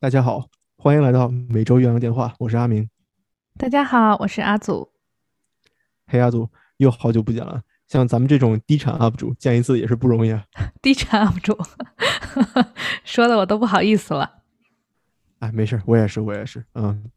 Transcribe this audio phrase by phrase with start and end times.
[0.00, 2.88] 大家好，欢迎来到每周岳阳电话，我是阿明。
[3.56, 4.92] 大家好，我是阿祖。
[6.06, 7.62] 嘿，阿祖，又好久不见了。
[7.88, 10.44] 像咱们这种低产 UP 主，见一次也是不容易啊。
[10.80, 11.58] 低产 UP 主，
[13.02, 14.42] 说的我都不好意思了。
[15.40, 16.64] 哎，没事，我也是，我也是。
[16.74, 17.10] 嗯，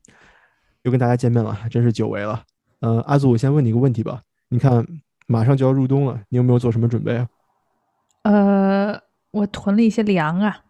[0.82, 2.44] 又跟大家见面了，真是久违了。
[2.80, 4.24] 嗯，阿祖，我先问你一个问题吧。
[4.50, 4.84] 你看，
[5.28, 7.30] 马上就要入冬了，你有没有做什么准备啊？
[8.24, 10.64] 呃，我囤了一些粮啊。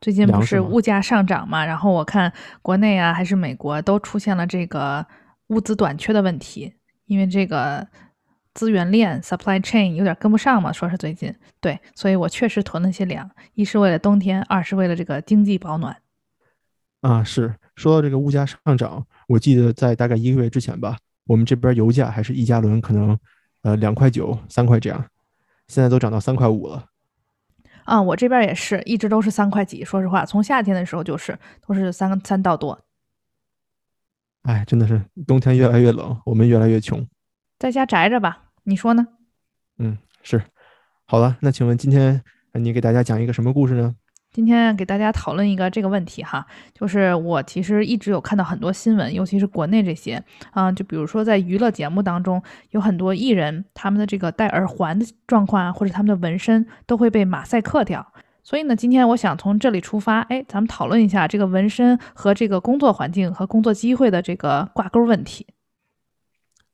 [0.00, 2.32] 最近不是物价上涨嘛，然后我看
[2.62, 5.06] 国内啊还是美国都出现了这个
[5.48, 6.72] 物资短缺的问题，
[7.04, 7.86] 因为这个
[8.54, 15.96] 资源链 supply chain 有点跟不上嘛，说是最近对，所以我确实囤了些粮，一是为了冬天，二是为了这个经济保暖。
[17.02, 23.18] 啊，是说到这个物价上涨，我记得在大概一个月之前吧，我们这边油价还是一加仑可能
[23.62, 25.04] 呃两块九三块这样，
[25.68, 26.86] 现在都涨到三块五了。
[27.90, 29.84] 啊，我这边也是一直都是三块几。
[29.84, 32.80] 说实话，从夏天的时候就是都是三三到多。
[34.42, 37.04] 哎，真的是冬天越来越冷，我们越来越穷，
[37.58, 38.44] 在家宅着吧？
[38.62, 39.08] 你说呢？
[39.78, 40.40] 嗯，是。
[41.04, 43.96] 好了，那请问今天你给大家讲一个什么故事呢？
[44.32, 58.06] 今天给大家讨论一个这个问题哈，就是我其实一直有看到很多新闻，尤其是国内这些，啊，就比如说在娱乐节目当中，有很多艺人他们的这个戴耳环的状况啊，或者他们的纹身都会被马赛克掉。
[58.44, 65.46] 所以呢，今天我想从这里出发，哎，咱们讨论一下这个纹身和这个工作环境和工作机会的这个挂钩问题。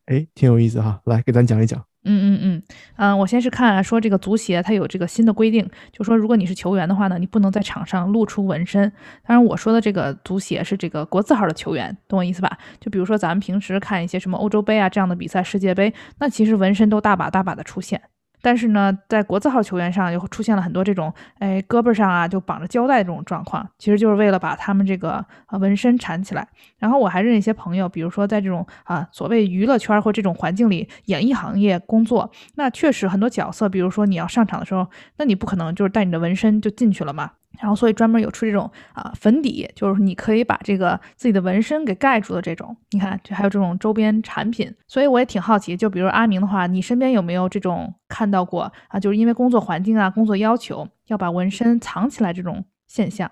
[0.07, 1.85] 哎，挺有意思哈，来给咱讲一讲。
[2.09, 2.63] 嗯嗯嗯
[2.99, 8.89] 嗯，我先是看说这个足协它有这个新的规定，就说如果你是球员的话呢，你不能在场上露出纹身。
[9.27, 12.57] 当然我说的这个足协是这个国字号的球员，懂我意思吧？
[12.79, 18.01] 就比如说咱们平时看一些什么欧洲杯啊这样的比赛、世界杯，那其实纹身都大把大把的出现。
[18.47, 25.15] 但是呢，在国字号球员上又出现了很多这种，哎，胳膊上啊就绑着胶带这种状况，其实就是为了把他们这个
[25.47, 26.47] 啊纹身缠起来。
[26.79, 34.87] 然后我还认一些朋友，比如说在这种啊所谓娱乐圈或这种环境里，演艺行业工作，那确实很多角色，比如说你要上场的时候，
[35.17, 37.33] 那你不可能就是带你的纹身就进去了嘛。
[37.59, 42.77] 然后，所以专门有出这种啊粉底，就是你可以把这个自己的纹身给盖住的这种。
[42.91, 44.73] 你看，这还有这种周边产品。
[44.87, 49.01] 所以我也挺好奇，就比如阿明的话，你身边有没有这种看到过啊？
[49.01, 53.31] 就是因为工作环境啊、工作要求要把纹身藏起来这种现象？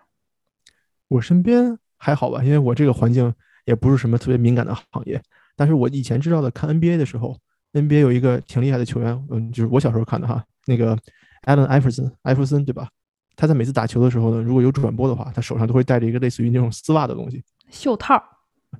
[1.08, 3.32] 我身边还好吧，因为我这个环境
[3.66, 5.20] 也不是什么特别敏感的行业。
[5.56, 7.38] 但是我以前知道的，看 NBA 的时候
[7.72, 10.96] ，NBA 有一个挺厉害的球员，嗯，就是我小时候看的哈，那个
[11.44, 12.88] Allen Iverson，艾弗森，对吧？
[13.36, 18.22] 他在每次打球的时候呢，如果有转播的话，他手上都会带着一个类似于那种丝袜的东西，袖套，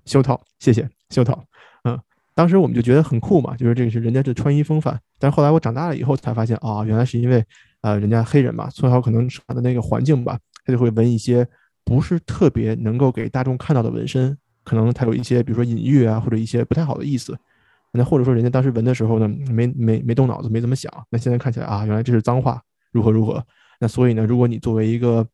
[0.04, 1.44] 袖套，谢谢，袖套。
[1.84, 1.98] 嗯，
[2.34, 4.98] 当时我们就觉得很酷嘛，就是这个是人家这穿衣风范。
[5.18, 7.44] 但是后来我长大了以后才发现啊，原来是因为
[7.80, 11.46] 呃，人家黑人嘛，从小可能他的那个环境吧，他就会纹一些
[11.84, 17.36] 不是特别能够给大众看到的纹身，可能他有一些比如说隐喻啊，或者一些不太好的意思。
[17.92, 20.92] 那或者说人家当时纹的时候呢，没没没动脑子，没怎么想。
[21.10, 22.60] 那现在看起来啊，原来这是脏话，
[22.90, 23.44] 如何如何。
[23.80, 25.26] 那所以呢，如果你作为一个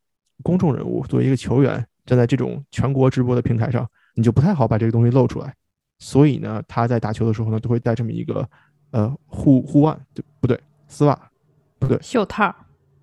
[0.42, 5.54] 公众人物，作为一个球员，站在这种全国直播的平台上，你就不太好把这个东西露出来。
[5.98, 8.48] 所以呢，他在打球的时候呢，都会带这么一个
[8.90, 10.58] 呃护护腕，对不对？
[10.88, 11.30] 丝袜，
[11.78, 12.54] 不对，袖套，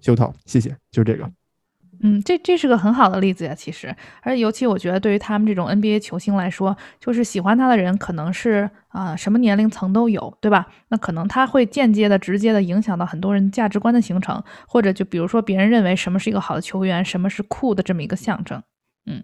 [0.02, 1.32] 袖套，谢谢，就是这个。
[2.02, 10.68] 嗯，这这是个很好的例子呀，其实，而且尤其我觉得，对于他们这种 NBA 球星来说，就是喜欢他的人可能是啊什么年龄层都有，对吧？
[10.90, 18.62] 那可能他会间接的、直接的影响到很多人价值观的形成，或者就比如说别人认为什么是一个好的球员，什么是酷的这么一个象征。
[19.06, 19.24] 嗯，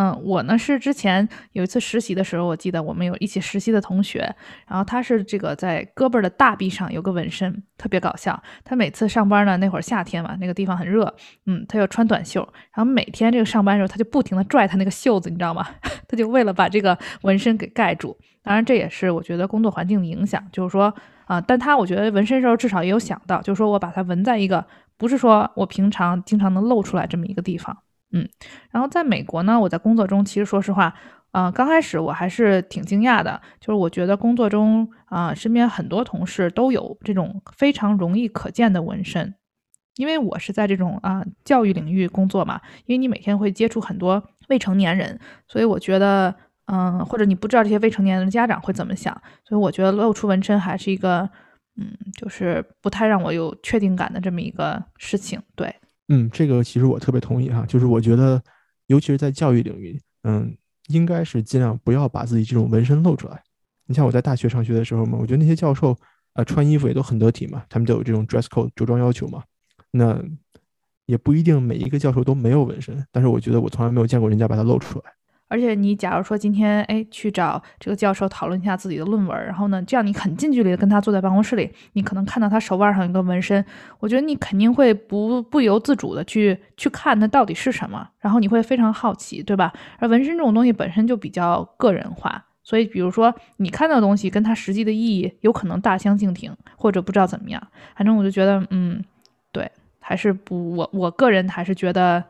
[0.00, 4.20] 嗯我呢是之前有一次实习的时候，我记得我们有一起实习的同学，
[4.68, 8.40] 然后他是这个在胳膊的大臂上有个纹身，特别搞笑。
[8.62, 11.12] 他每次上班呢，那会儿夏天嘛，那个地方很热，
[11.46, 12.40] 嗯，他要穿短袖，
[12.72, 15.66] 然后每天这个上班的时候，他就不停的拽他那个袖子，你知道吗？
[16.06, 18.16] 他就为了把这个纹身给盖住。
[18.44, 20.94] 当然，这也是我觉得工作环境的影响，就是说
[21.26, 24.64] 啊，但他我觉得纹身时候至少也有想到，就是说我把它纹在一个
[24.96, 27.76] 不是说我平常经常能露出来这么一个地方。
[28.12, 28.28] 嗯，
[28.70, 30.94] 然后在美国呢，我在工作中其实说实话，
[31.32, 39.34] 呃，刚开始我还是挺惊讶的，就是我觉得工作中啊，身边很多同事都有这种非常容易可见的纹身，
[39.96, 46.34] 因为我是在这种啊教育领域工作嘛，因为你每天会接触很多未成年人，所以我觉得，
[46.66, 49.12] 嗯，或者你不知道这些未成年人的家长会怎么想，
[49.44, 51.28] 所以我觉得露出纹身还是一个，
[51.76, 55.74] 嗯，就是不太让我有确定感的这么一个事情，对。
[56.08, 58.42] 嗯，这个其实我特别同意哈，就是我觉得，
[58.86, 60.56] 尤其是在教育领域，嗯，
[60.88, 63.42] 应该是尽量不要把自己这种纹身露出来。
[63.86, 65.96] 你像我在大学上学的时候嘛，我觉得那些教授
[66.34, 69.42] 呃穿衣服也都很得体嘛，他们都有这种 dress code 着装要求嘛。
[69.90, 70.22] 那
[71.06, 75.12] 也不一定每一个教授都没有纹身，但是我觉得我从来没有见过人家把它露出来。
[75.48, 83.64] 而且你假如说今天哎去找这个教授讨论一下自己的论文，然后呢，这样你很近距离的跟他坐在办公室里，你可能看到他手腕上有个纹身，
[83.98, 89.72] 我觉得你肯定会不不由自主的去去看它到底是什么，然后你会非常好奇，对吧？
[89.98, 97.62] 而纹身这种东西本身就比较个人化，所以比如说你看到的东西跟它实际的意义有可能大相径庭，或者不知道怎么样。
[97.96, 99.02] 反正我就觉得，嗯，
[99.50, 102.22] 对，还是不我我个人还是觉得，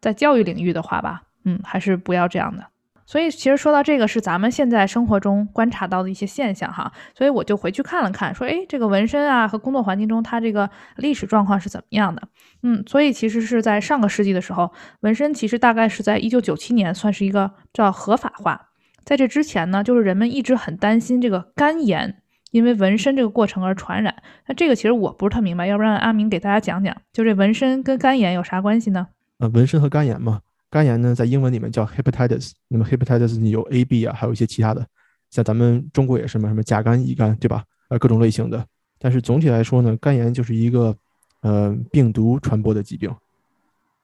[0.00, 1.24] 在教育领域的话吧。
[1.46, 2.62] 嗯，还是不要这样的。
[3.08, 6.90] 所以其实说到这个，是咱们现在生活中观察到的一些现象哈。
[7.14, 12.22] 所以我就回去看了看，说，哎，这个纹身啊和工作环境中它这个历史状况是怎么样的？
[12.64, 14.72] 嗯，所以其实是在上个世纪的时候，
[15.02, 18.70] 纹身其实大概是在一九九七年算是一个叫合法化。
[19.04, 24.16] 在这之前呢，就是人们一直很担心这个肝炎因为纹身这个过程而传染。
[24.48, 29.06] 那这个其实我不是特明白，要不然阿明给大家讲讲，就这纹身跟肝炎有啥关系呢？
[29.38, 30.40] 呃，纹身和肝炎嘛。
[30.76, 32.50] 肝炎呢，在英文里面叫 hepatitis。
[32.68, 34.86] 那么 hepatitis 有 A、B 啊，还有一些其他的，
[35.30, 37.64] 像咱们中国也是嘛，什么甲肝、乙肝，对吧？
[37.88, 38.62] 呃，各种类型的。
[38.98, 40.94] 但是总体来说呢，肝炎就是一个
[41.40, 43.10] 呃病毒传播的疾病。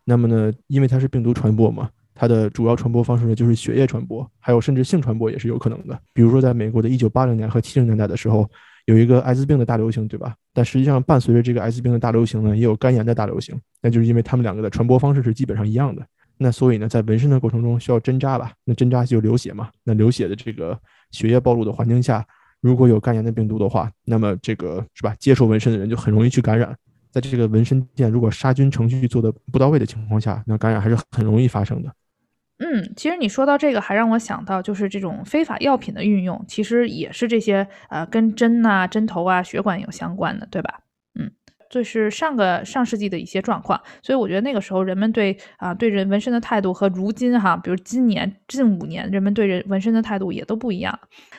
[0.03, 6.01] 那么呢，因为它是病毒传播嘛，它的主要传播方式呢就是血液传播，还有甚至性传播也是有可能的。
[6.15, 8.49] 比如说，在美国的一九八零年和七零年代的时候，
[8.87, 10.35] 有一个艾滋病的大流行，对吧？
[10.55, 13.55] 但实际上，伴随着这个艾滋病的大流行呢，也有肝炎的大流行。
[13.83, 16.03] 那就是因为他们两个的传播方式是基本上一样的。
[16.43, 18.53] 那所以呢，在纹身的过程中需要针扎吧？
[18.65, 19.71] 那针扎就流血嘛。
[19.85, 20.79] 那流血的这个
[21.13, 22.27] 血液暴露的环境下，
[22.61, 25.15] 如果有肝炎的病毒的话，那么这个是吧？
[25.19, 26.77] 接受纹身的人就很容易去感染。
[27.11, 31.93] 在这个纹身店，如果杀菌程序做的不到位的情况下，那感染还是很容易发生的。
[32.59, 40.81] 嗯，其实你说到这个，还让我想到，就是这种非法药品的运用，其实也是这些呃跟针呐、针头啊、血管有相关的，对吧？
[41.73, 50.97] 这是上个上世纪的一些状况，所以我觉得那个时候人们对啊对人纹身的态度和如今哈，比如今年近五年人们对人纹身的态度也都不一样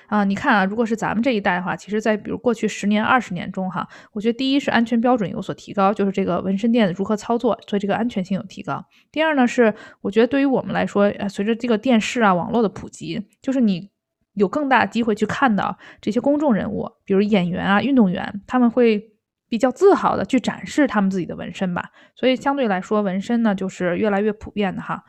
[0.08, 0.24] 啊。
[0.24, 8.84] 你看啊，如果是咱们这一代的话，其实，在比如过去十年、二十年中哈，我觉得第一是安全标准有所提高，就是这个纹身店如何操作，所以这个安全性有提高。
[9.12, 9.72] 第二呢，是
[10.02, 13.92] 我觉得对于我们来说，呃，随着这个电视啊、网络的普及，就是你
[14.34, 19.13] 有更大机会去看到这些公众人物，比如演员啊、运动员，他们会。
[19.54, 25.04] 比较自豪的去展示他们自己的纹身吧，所以相对来说，纹身呢就是越来越普遍的哈。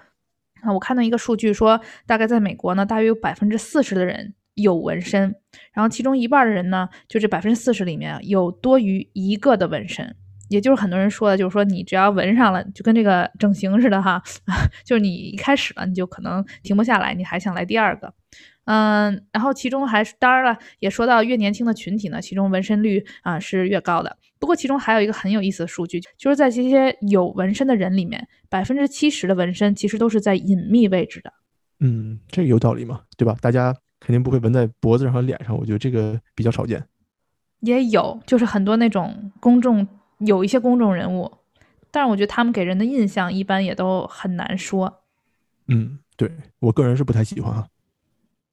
[0.61, 5.35] 啊，我看到一个数据说，大概在美国呢，大约有百分之四十的人有纹身，
[5.73, 10.15] 然后其中一半的人呢，就这百分之四十里面有多于一个的纹身，
[10.51, 14.23] 也就是很多人说的，就是说你只要纹上了，就跟这个整形似的哈，
[14.85, 18.13] 就是你一开始了，你就可能停不下来，你还想来第二个。
[18.65, 24.17] 嗯，然后其中还是当然了，也说到越年轻的群体呢，其中纹身率啊是越高的。
[24.39, 31.33] 不过其中还有一个很有意思的数据，就是在这些有纹身的人里面，百分之七十的纹身其实都是在隐秘位置的。
[31.81, 33.37] 嗯，这个有道理嘛，对吧？
[33.41, 36.85] 大家肯定不会纹在脖子上和脸上，我觉得这个比较少见。
[37.61, 39.87] 也有，就是很多那种公众
[40.19, 41.31] 有一些公众人物，
[41.91, 45.03] 但是我觉得他们给人的印象一般也都很难说。
[45.69, 46.31] 嗯，对
[46.61, 47.67] 我个人是不太喜欢啊。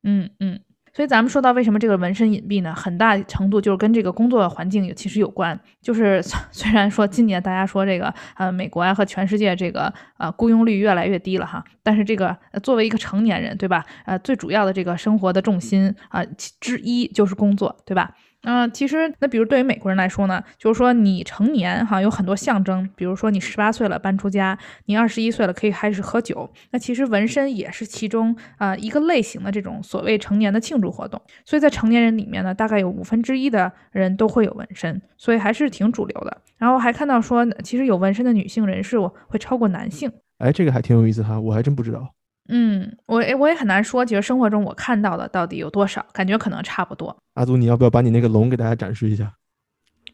[0.04, 0.60] 嗯嗯，
[0.94, 2.74] 所以咱们说到为什么这个纹身隐蔽呢？
[2.76, 5.60] 很大程度就是跟这个工作环境其实有关。
[5.82, 13.86] 就是虽 然说今年大家说这个呃美国啊和全世界这个呃雇佣率越来越低了哈，但是这个作为一个成年人对吧？
[14.06, 16.24] 呃最主要的这个生活的重心啊
[16.60, 18.16] 之一就是工作对吧？
[18.44, 31.22] 嗯，其实那比如对于美国人来说呢，就是说你成年哈有很多象征，比如说你十八岁了搬出家，你二十一岁了可以开始喝酒，那其实纹身也是其中啊一个类型的这种所谓成年的庆祝活动。
[31.46, 36.42] 所以在成年人里面呢，大概有五分之一的人都会有纹身，所以还是挺主流的。
[36.58, 40.12] 然后还看到说，其实有纹身的女性人士会超过男性。
[40.40, 42.10] 哎，这个还挺有意思哈，我还真不知道。
[42.54, 47.16] 嗯，我我也很难说，其实生活中我看到的到底有多少，感觉可能差不多。
[47.36, 49.32] 阿祖，你要不要把你那个龙给大家展示一下？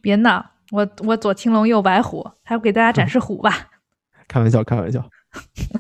[0.01, 3.51] 别闹，我我左青龙右白虎，还要给大家展示虎吧？
[4.29, 5.03] 开玩笑，开玩笑。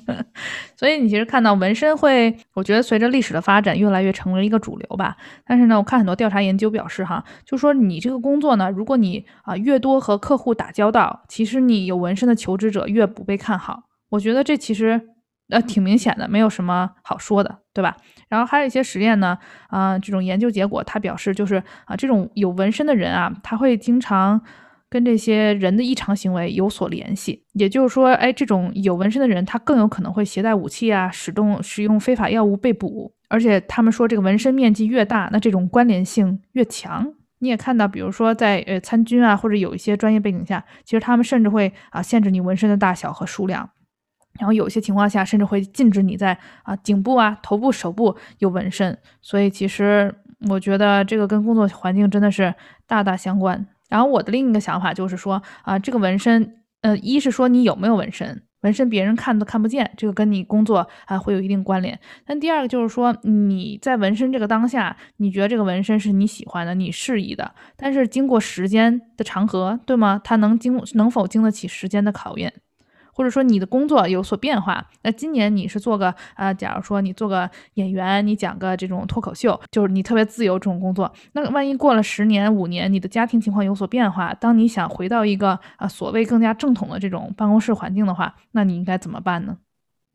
[0.75, 5.15] 所以你其实看到纹身会，我觉得随着历史的发展，越来越成为一个主流吧。
[5.45, 13.83] 但是呢，我看很多调查研究表示，哈，就说你这个工作呢，如果你啊越多和客户打交道，其实你有纹身的求职者越不被看好。
[14.09, 15.09] 我觉得这其实。
[15.49, 17.95] 呃，挺明显的，没有什么好说的，对吧？
[18.29, 19.37] 然后还有一些实验呢，
[19.69, 24.41] 啊，这种研究结果，他表示就是啊，这种有纹身的人啊，他会经常
[24.89, 27.45] 跟这些人的异常行为有所联系。
[27.53, 33.13] 也就是说，哎，这种有纹身的人，他更有可能会携带武器啊，使用使用非法药物被捕。
[33.29, 37.13] 而且他们说，这个纹身面积越大，那这种关联性越强。
[37.39, 43.69] 你也看到，比如说在呃参军啊，或者有一些专业背景下，其实他们甚至会啊限制你纹身的大小和数量，
[44.39, 48.97] 然后有些情况下甚至会禁止你在啊颈部啊、头部、手部有纹身。
[49.21, 50.13] 所以其实
[50.49, 52.53] 我觉得这个跟工作环境真的是
[52.85, 53.67] 大大相关。
[53.89, 58.43] 然后我的另一个想法就是说啊，这个纹身，呃，一是说你有没有纹身。
[58.61, 61.97] 纹身别人看都看不见，这个跟你工作啊会有一定关联。
[62.25, 70.19] 但第二个就是说，你在纹身这个当下，你觉得这个纹身是你喜欢的、你适宜的，但是经过时间的长河，对吗？
[70.23, 72.51] 它能经能否经得起时间的考验？
[73.17, 81.11] 或者说你的工作有所变化，那今年你是做个啊，假如说你做个演员，你讲个这种脱口秀，就是你特别自由这种工作。
[81.31, 89.57] 那万一过了十年、五年，你的家庭情况有所变化，当你想回到一个啊所谓更加正统的这种办公室环境的话，那你应该怎么办呢？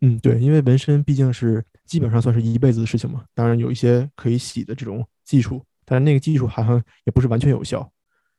[0.01, 3.25] 嗯，对，因为纹身毕竟是基本上算是一辈子的事情嘛。
[3.35, 7.91] 当然有一些可以洗的这种技术，但那个技术好像也不是完全有效。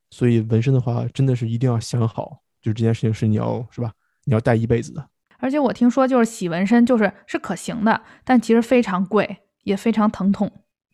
[0.10, 3.92] 所以纹身的话，真的是一定要想好，就是这件事情是你要是吧？
[4.26, 5.08] 你要带一辈子的，
[5.40, 10.52] 而且我听说就是洗纹身就是是可行的，但其实非常贵，也非常疼痛。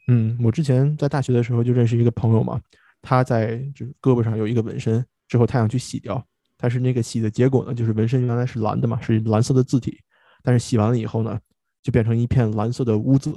[0.07, 2.59] 嗯，我之前在大学的时候就认识一个朋友嘛，
[3.01, 6.23] 他在就是胳膊上有一个纹身，之后他想去洗掉，
[6.57, 9.99] 但是那个洗的结果呢，就是纹身原来是蓝的嘛，是蓝色的字体，
[10.43, 11.39] 但是洗完了以后呢，
[11.83, 13.31] 就变成一片蓝色的污渍。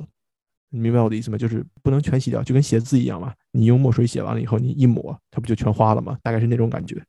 [0.70, 1.36] 你明白我的意思吗？
[1.36, 6.16] 就是不能全洗掉，就跟写字一样嘛，你用墨水写完了以后，你一抹，它不就全花了吗？
[6.22, 7.04] 大概是那种感觉。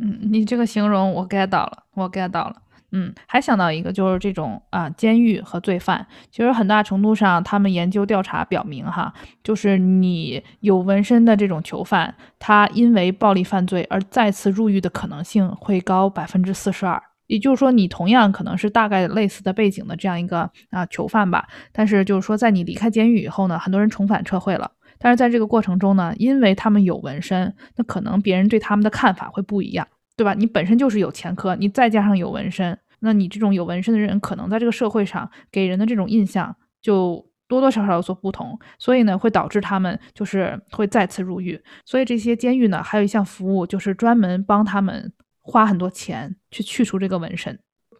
[0.00, 2.56] 嗯，你这个形容我 get 到了，我 get 到了。
[2.92, 9.14] 嗯，还想到一个，就是这种啊，监狱和罪犯，其实很大程度上，他们研究调查表明，哈，
[9.44, 17.00] 就是你有纹身的这种囚犯，他因为暴力犯罪而再次入狱的可能性会高百分之四十二。
[17.28, 24.68] 也就是说，你同样可能是大概类似的背景的这样一个啊囚犯吧，但是就是说，在你离开监狱以后呢，很多人重返社会了。
[25.00, 30.34] 但是在这个过程中呢，因为他们有纹身，那可能别人对他们的看法会不一样，对吧？
[30.34, 41.58] 你本身就是有前科，你再加上有纹身，那你这种有纹身的人，可能在这个社会上给人的这种印象就多多少少有所不同，所以呢，会导致他们就是会再次入狱。
[41.86, 47.58] 所以这些监狱呢，还有一项服务，就是专门帮他们花很多钱去去除这个纹身。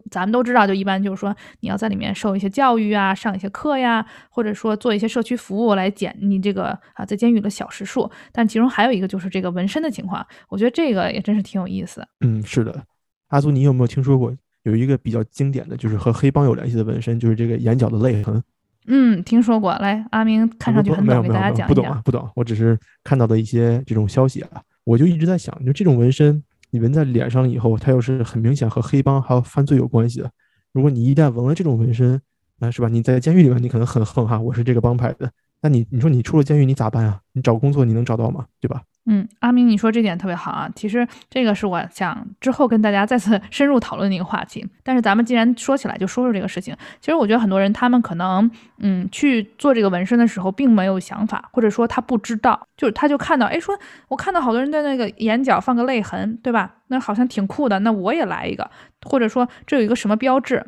[0.09, 8.09] 咱们都知道，就一般就是说，你要在里面受一些教育啊，上一些课呀，或者说做一些社区服务来减你这个啊在监狱的小时数。
[8.31, 12.05] 但其中还有一个就是这个纹身的情况，我觉得这个也真是挺有意思。
[12.21, 12.83] 嗯，是的，
[13.27, 18.41] 阿祖，你有没有听说过有一个比较经典的就是和黑帮有联系的纹身，就是这个眼角的泪痕？
[18.87, 19.73] 嗯，听说过。
[19.75, 21.67] 来，阿明看上去很懂，给大家讲一讲。
[21.67, 22.29] 不懂啊，不懂。
[22.35, 26.43] 我只是看到的一些这种消息啊，我就一直在想，就这种纹身。
[26.71, 30.31] 你纹在脸上以后，它又是很明显和黑帮还有犯罪有关系的。
[30.71, 32.19] 如果你一旦纹了这种纹身，
[32.59, 32.87] 啊是吧？
[32.87, 35.31] 你在监狱里面，你可能很横哈，我是这个帮派的。
[35.61, 37.21] 那你你说你出了监狱，你咋办啊？
[37.33, 38.45] 你找工作你能找到吗？
[38.59, 38.81] 对吧？
[39.07, 40.69] 嗯，阿明，你说这点特别好啊。
[40.75, 44.63] 其实这个是我想之后跟大家再次 深入讨论的一个话题。
[44.83, 46.75] 但是咱们既然说起来，就说说这个事情。
[46.99, 53.75] 其实我觉得很多人他们可能，嗯，去做这个纹身的时候，并没有想法，或者说他不知道，就是他就看到，哎，说
[54.07, 56.75] 我看到好多人在那个眼角放个泪痕，对吧？
[56.87, 58.69] 那好像挺酷的，那我也来一个。
[59.09, 60.63] 或者说这有一个什么标志？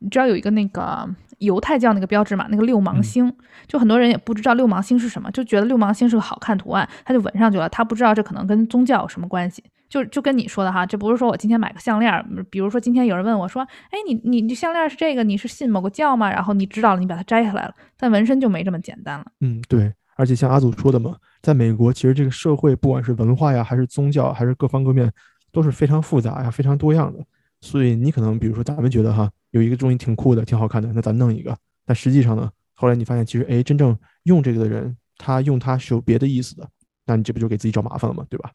[0.00, 1.08] 你知道有一个那个。
[1.44, 3.32] 犹太教那个标志嘛，那个六芒星，
[3.66, 7.68] 就很多人也不知道六芒星是什么，就觉得六芒星是个好看图案，他就纹上去了。
[7.68, 9.62] 他不知道这可能跟宗教有什么关系。
[9.88, 16.30] 就就跟你说的哈，这不是说我今天买个项链，比如说今天有人问我说，哎，你你你项链是这个，你是信某个教吗？
[16.30, 17.74] 然后你知道了，你把它摘下来了。
[17.98, 19.26] 但纹身就没这么简单了。
[19.40, 19.92] 嗯，对。
[20.16, 25.12] 而且像阿祖说的嘛，在美国，其实这个社会不管是文化呀，还是宗教，还是各方各面，
[25.52, 27.18] 都是非常复杂呀，非常多样的。
[27.60, 29.30] 所以你可能比如说咱们觉得哈。
[29.52, 31.56] 有一个东西挺酷的，挺好看的，那咱弄一个。
[31.86, 36.68] 但实际上呢，后来你发现，其实哎，真正用这个的人，他用它是有别的意思的，
[37.06, 38.26] 那你这不就给自己找麻烦了吗？
[38.28, 38.50] 对吧？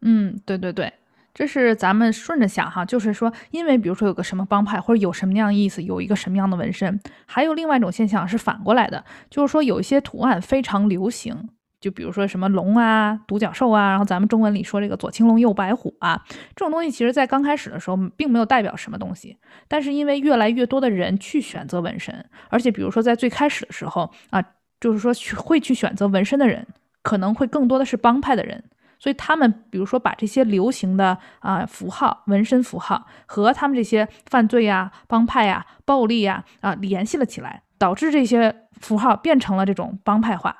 [0.00, 0.92] 嗯，对对对，
[1.32, 11.48] 这是咱们顺着想哈，就是说，因为比如说有个什么帮派或者有什么样的意思，有一个什么样的纹身，还有另外一种现象是反过来的，就是说有一些图案非常流行。
[11.82, 16.24] 就比如说什么龙啊、独角兽啊，然后咱们中文里说这个左青龙右白虎啊，
[16.54, 19.36] 这种东西其实在刚开始的时候并没有代表什么东西，
[19.66, 24.40] 但是因为越来越多的人去选择纹身，而且比如说在最开始的时候啊，
[24.80, 26.64] 就是说去会去选择纹身的人，
[27.02, 28.62] 可能会更多的是帮派的人，
[29.00, 40.56] 所以他们比如说把这些流行的啊符号、纹身符号和他们这些犯罪呀、帮派呀、暴力呀啊联系了起来，导致这些符号变成了这种帮派化。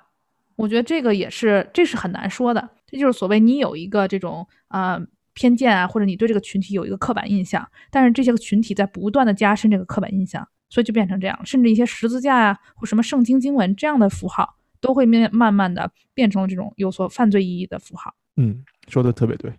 [0.57, 2.71] 我觉得这个也是，这是很难说的。
[2.87, 5.01] 这就是所谓你有一个这种啊
[5.33, 11.39] 偏见啊，或者你对这个群体有一个刻板印象，但是这些个群体在不断的加深这个刻板印象，所以就变成这样。
[11.45, 18.15] 甚至一些十字架啊或什么圣经经文这样的符号，都会面慢慢的变成了这种有所犯罪意义的符号。
[18.37, 19.53] 嗯，说的特别对。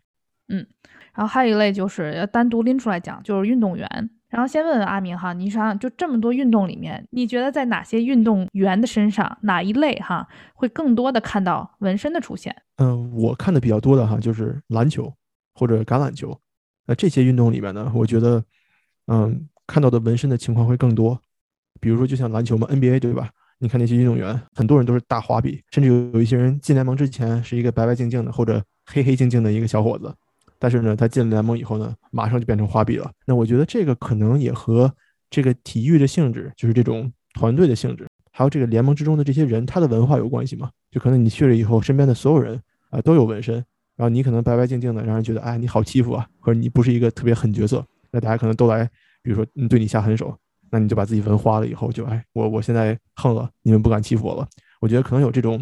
[0.50, 0.66] 嗯，
[1.16, 4.10] 然后还有一类就是要单独拎出来讲，就是运动员。
[4.34, 12.56] 然后先问问阿明哈，你想想，就这么多运动里面，你觉得在哪些运动员的身上，哪一类哈会更多的看到纹身的出现？
[12.78, 15.14] 嗯，我看的比较多的哈，就是篮球
[15.54, 16.36] 或者橄榄球。
[16.88, 18.44] 那这些运动里面呢，我觉得，
[19.06, 21.22] 嗯，看到的纹身的情况会更多。
[21.80, 23.30] 比如说，就像篮球嘛，NBA 对吧？
[23.60, 30.12] 你看那些运动员，很多人都是大花臂，甚至有有一些人进联盟之前是一个白白净净的或者黑黑净净的一个小伙子。
[30.64, 33.12] 但是呢，他进了联盟以后呢，马上就变成花臂了。
[33.28, 34.90] 那我觉得这个可能也和
[35.30, 40.72] 这个体育的性质，就是这种团队的性质，还有这个联盟之中的这些人他的文化有关系嘛？
[40.90, 42.58] 就可能你去了以后，身边的所有人
[42.92, 43.56] 啊都有纹身，
[43.98, 48.90] 然后你可能白白净净的，让人觉得哎你好欺负啊，或者你不是一个特别狠角色，那大家可能都来，
[49.22, 50.34] 比如说对你下狠手，
[50.72, 54.48] 那你就把自己纹花了以后，就哎我我现在横了，你们不敢欺负我了。
[54.80, 55.62] 我觉得可能有这种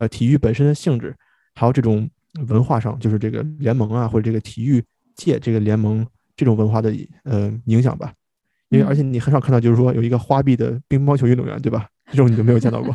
[0.00, 1.16] 呃体育本身的性质，
[1.54, 2.06] 还有这种。
[2.48, 4.82] 文化上就是这个联盟啊，或者这个体育
[5.14, 8.12] 界这个联盟这种文化的呃影响吧，
[8.68, 11.86] 因为而且你很少看到就是说有一个花臂的乒乓球运动员，对吧？
[12.10, 12.94] 这种你就没有见到过。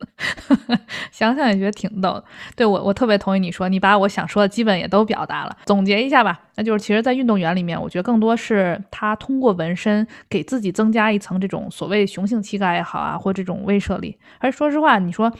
[1.10, 2.24] 想想也觉得挺逗的。
[2.56, 5.56] 对我，我特别同意你说，你把我想说的基本也都表达了。
[5.66, 14.16] 总结一下吧，那就是其实，在运动员里面，我觉得更多是他通过纹身给自己增加一层这种所谓雄性气概也好啊，或这种威慑力。
[14.38, 15.32] 而说实话，你说。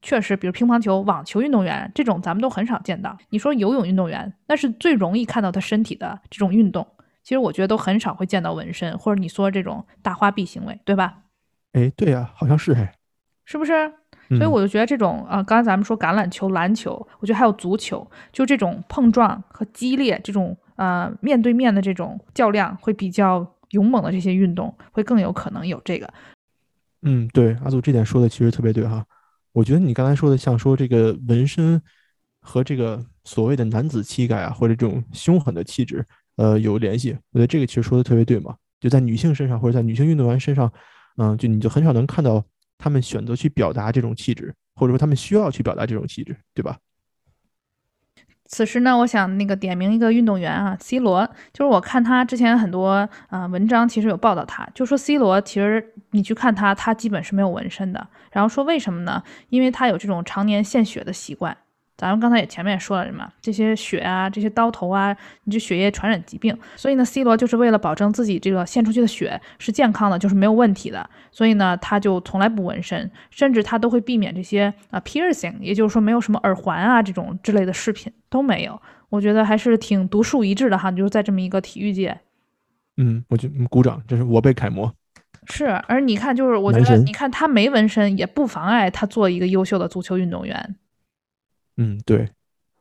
[0.00, 3.16] 确实，比如乒乓球、网球运动员这种，咱们都很少见到。
[3.30, 6.86] 你说游泳运动员，那是最容易看到他身体的这种运动。
[7.24, 11.18] 其实我觉得都很少会见到纹身，或者你说这种大花臂行为，对吧？
[11.72, 12.94] 哎，对呀，好像是哎，
[13.44, 13.92] 是不是？
[14.30, 26.08] 所以我就觉得这种啊，刚才咱们说橄榄球、篮球，我觉得还有足球，就这种碰撞和激烈这种呃面对面的这种较量，会比较勇猛的这些运动，会更有可能有这个。
[27.02, 29.04] 嗯，对，阿祖这点说的其实特别对哈。
[29.52, 31.80] 我觉得你刚才说的，像说这个纹身
[32.40, 37.16] 和这个所谓的男子气概啊，或者这种凶狠的气质，呃，有联系。
[37.32, 38.54] 我觉得这个其实说的特别对嘛。
[38.80, 40.72] 就在女性身上，或者在女性运动员身上，
[41.16, 42.44] 嗯，就你就很少能看到
[42.78, 46.78] 他们选择去表达这种气质，或者说他们需要去表达这种气质，对吧？
[48.48, 59.22] 此时呢，我想那个点名一个运动员啊，C 罗，就是我看他之前很多啊文章，其实有报道他，就说 C 罗其实你去看他，他基本是没有纹身的，然后说为什么呢？
[59.50, 61.56] 因为他有这种常年献血的习惯。
[61.98, 78.80] 咱们刚才也前面也说了什么，这些血啊，这些刀头啊，你这血液传染疾病，所以呢，C 罗就是为了保证自己这个献出去的血是健康的，就是没有问题的，所以呢，他就从来不纹身，甚至他都会避免这些啊 piercing，也就是说没有什么耳环啊这种之类的饰品都没有。
[79.08, 82.16] 我觉得还是挺独树一帜的哈，就是在这么一个体育界。
[82.96, 84.94] 嗯，我就鼓掌，这是我被楷模。
[85.46, 90.76] 是，而你看，就是我觉得，你看他没纹身，也不妨碍他做一个优秀的足球运动员。
[91.78, 92.28] 嗯，对，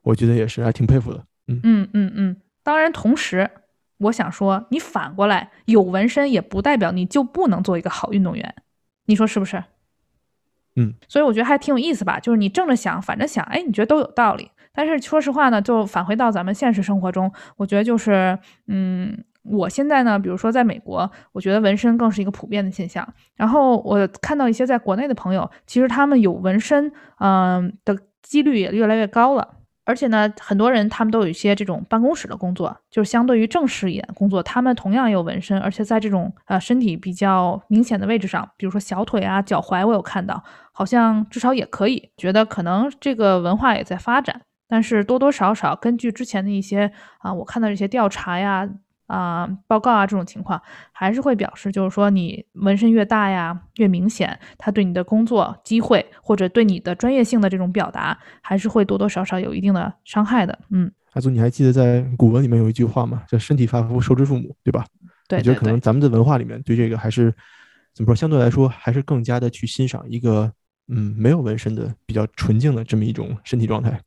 [0.02, 1.24] 我觉得也是，还挺佩服的。
[1.48, 3.50] 嗯嗯嗯嗯，当然，同时
[4.00, 8.56] 我想说，你反过来有纹身也不代表你就不能做一个好运动员，
[9.06, 9.64] 你说是不是？
[10.76, 14.52] 嗯，所以我觉得还挺有意思吧，就是你正着想，反着想，哎，你觉得都有道理。
[14.74, 23.08] 但是说实话呢，就返回到咱们现实生活中，我觉得就是，嗯，我现在呢，比如说在美国，我觉得纹身更是一个普遍的现象。
[23.36, 27.96] 然后我看到一些在国内的朋友，其实他们有纹身，嗯的。
[28.30, 48.70] 几率也越来越高了，而且呢，很多人他们都有一些这种办公室的工作，就是相对于正式一点工作，他们同样有纹身，而且在这种呃身体比较明显的位置上，比如说小腿啊、脚踝，我有看到，好像至少也可以，觉得可能这个文化也在发展，但是多多少少根据之前的一些啊，我看到这些调查呀。
[49.08, 60.60] 啊，报告啊，这种情况还是会表示，就是说你纹身越大呀，越明显，它对你的工作机会或者对你的专业性的这种表达，还是会多多少少有一定的伤害的。
[60.70, 63.24] 嗯，阿祖，你还记得在古文里面有一句话吗？
[63.28, 64.86] 叫“身体发肤，受之父母”，对吧？
[65.28, 67.34] 对，我觉得可能咱们的文化里面对这个还是
[67.94, 70.52] 怎么说，相对来说还是更加的去欣赏一个
[70.90, 74.00] 嗯没有纹身的比较纯净的这么一种身体状态。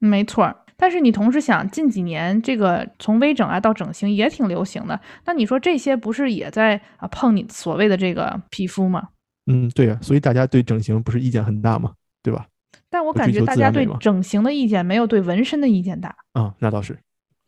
[0.00, 0.52] 没错。
[0.76, 9.08] 但是你同时想，近几年这个从微整啊到整形也挺流行的，那你说这些不是也在啊碰你所谓的这个皮肤吗？
[9.46, 11.92] 嗯，对呀，所以大家对整形不是意见很大吗？
[12.22, 12.46] 对吧？
[12.90, 16.98] 但我感觉大家对整形的意见没有对纹身的意见大啊，那倒是，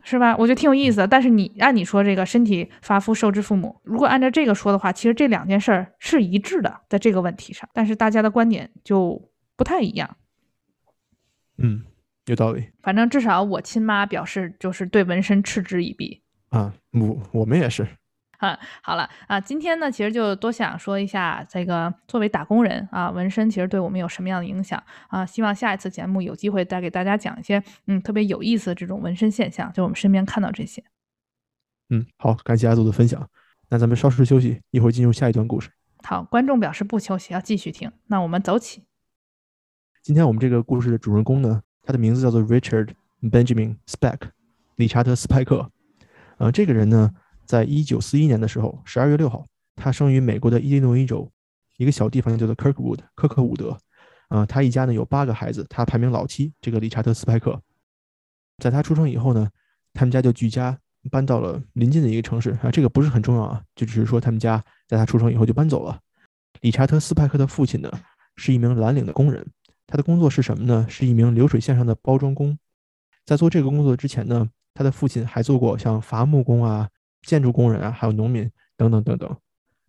[0.03, 0.37] 是吧？
[0.37, 1.07] 我觉得挺有意思的。
[1.07, 10.17] 但是你按你说这个身体发肤受之父母，如果按照这个说的话，其实这两件事儿是一致的，在这个问题上，但是大家的观点就不太一样。
[11.59, 11.83] 嗯。
[12.27, 16.75] 有道理，反正至少我亲妈表示就是对纹身嗤之以鼻啊。
[16.93, 17.87] 我我们也是。
[18.39, 25.25] 啊，好了啊，今天呢，其实就多想说一下这个作为打工人啊，纹身其实对我们有什么样的影响啊？
[25.25, 30.85] 希望下一次节目有机会再给大家讲一些嗯特别有意思的这种纹身现象，就我们身边看到这些。
[31.89, 33.27] 嗯，好，感谢阿祖的分享。
[33.71, 35.71] 那咱们稍事休息，一会儿进入下一段故事。
[36.03, 37.91] 好，观众表示不休息，要继续听。
[38.09, 38.85] 那我们走起。
[40.03, 42.91] 今天我们这个故事的主人公呢，他的名字叫做 Richard
[43.23, 44.19] Benjamin Speck，
[44.75, 45.71] 理查德·斯派克。
[46.37, 47.11] 呃，这个人呢。
[47.47, 49.47] 在一九四一年的时候，十二月六号，
[49.77, 51.31] 他生于美国的伊利诺伊州
[51.77, 53.79] 一个小地方，叫做 Kirkwood 科克伍德。
[54.31, 56.53] 呃，他一家呢有八个孩子，他排名老七。
[56.61, 57.63] 这个理查德·斯派克，
[58.59, 59.49] 在他出生以后呢，
[59.95, 60.77] 他们家就举家
[61.09, 62.51] 搬到了邻近的一个城市。
[62.61, 66.01] 啊，这个不是很重要啊，就只是说他们家在他出生以后就搬走了。
[66.63, 67.89] 理查德·斯派克的父亲呢
[68.35, 69.47] 是一名蓝领的工人，
[69.87, 70.87] 他的工作是什么呢？
[70.89, 72.59] 是一名流水线上的包装工。
[73.25, 76.89] 在做这个工作之前呢，他的父亲还做过像伐木工啊。
[77.23, 79.37] 建筑工人啊，还有农民等等等等。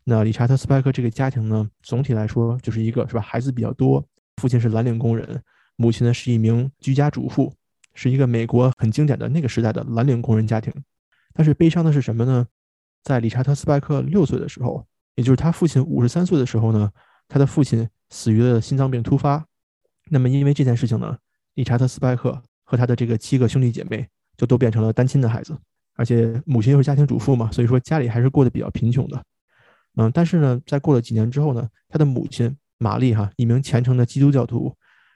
[0.06, 3.22] 那理查德·斯派克这个家庭呢，总体来说就是一个是吧？
[3.22, 4.04] 孩子比较多，
[4.38, 5.40] 父亲是蓝领工人，
[5.76, 7.54] 母亲呢是一名居家主妇，
[7.94, 10.74] 是一个美国很经典的那个时代的蓝领工人家庭。
[11.32, 12.48] 但是悲伤的是什么呢？
[13.04, 14.84] 在理查德·斯派克六岁的时候，
[15.14, 16.92] 也就是他父亲五十三岁的时候呢，
[17.28, 19.46] 他的父亲死于了心脏病突发。
[20.10, 21.18] 那么因为这件事情呢，
[21.56, 25.58] 理查德·斯派克和他的这个七个兄弟姐妹就都变成了单亲的孩子。
[25.96, 29.24] 而且母亲又是家庭主妇嘛，所以说家里还是过得比较贫穷的。
[29.96, 34.72] 嗯，但是呢，在过了几年之后呢，他的母亲玛丽哈，一名虔诚的基督教徒，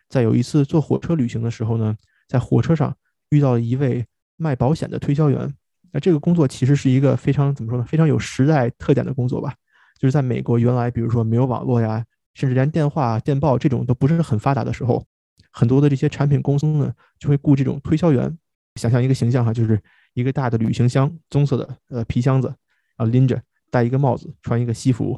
[0.10, 1.95] 在有一次坐火车旅行的时候呢，
[2.27, 2.95] 在火车上
[3.30, 4.04] 遇到了一位
[4.38, 5.54] 卖保险的推销员。
[5.91, 9.54] 那这个工作其实是一个非常怎么说呢，非常有时代特点的工作吧。
[9.99, 15.06] 就是在美国原来比如说没有网络呀，甚至连电话、电报这种都不是很发达的时候，
[15.52, 18.38] 很多的这些产品公司呢就会雇这种推销员。
[18.76, 19.82] 想象一个形象哈，就是。
[20.13, 22.54] 一个大的旅行箱，棕色的呃皮箱子，
[22.98, 25.17] 啊拎着，戴一个帽子，穿一个西服，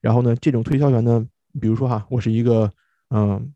[0.00, 1.22] 然后呢，这种推销员呢，
[1.60, 2.72] 比如说哈，我是一个
[3.10, 3.52] 嗯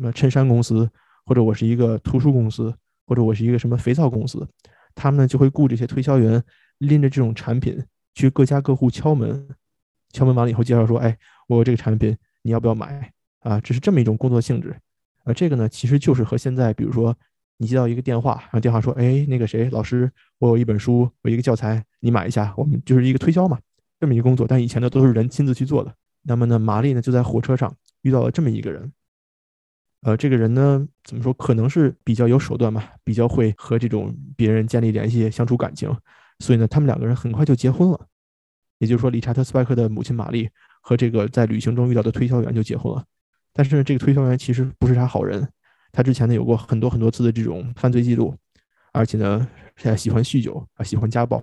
[0.00, 0.88] 嗯衬衫公司，
[1.26, 2.72] 或者我是一个图书公司，
[3.04, 4.48] 或者我是一个什么肥皂公司，
[4.94, 6.40] 他们呢就会雇这些推销员
[6.78, 9.48] 拎着这种产品去各家各户敲门，
[10.12, 11.18] 敲门完了以后介绍说，哎，
[11.48, 12.16] 我有这个产品，
[12.48, 13.60] 你要不要买啊？
[13.60, 14.74] 这是这么一种工作性质，
[15.24, 17.14] 呃，这个呢其实就是和现在比如说。
[17.60, 20.08] 你接到一个电话，然后电话说：“哎，那个谁，老师，
[20.38, 23.58] 我有一本书，我一个教材，你买一下。”我们就是一个推销嘛，
[23.98, 24.46] 这么一个工作。
[24.46, 25.92] 但以前呢，都是人亲自去做的。
[26.22, 28.92] 那么呢，玛丽呢就在火车上遇到了这么一个人。
[30.02, 31.32] 呃，这个人呢，怎么说？
[31.32, 35.92] 可能是比较有手段嘛，比较会和这种别人建立联系、相处感情。
[36.38, 38.06] 所以呢，他们两个人很快就结婚了。
[38.78, 40.48] 也就是说，理查特·斯派克的母亲玛丽
[40.80, 43.04] 和这个在旅行中遇到的推销员就结婚了。
[43.52, 45.48] 但是呢，这个推销员其实不是啥好人。
[45.90, 48.34] 他之前呢有过很多很多次的这种犯罪记录，
[48.92, 51.42] 而且呢现在喜欢酗酒啊，喜欢家暴。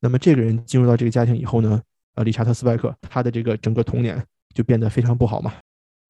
[0.00, 1.80] 那么这个人进入到这个家庭以后呢，
[2.14, 4.22] 呃，理查特·斯派克他的这个整个童年
[4.54, 5.54] 就变得非常不好嘛。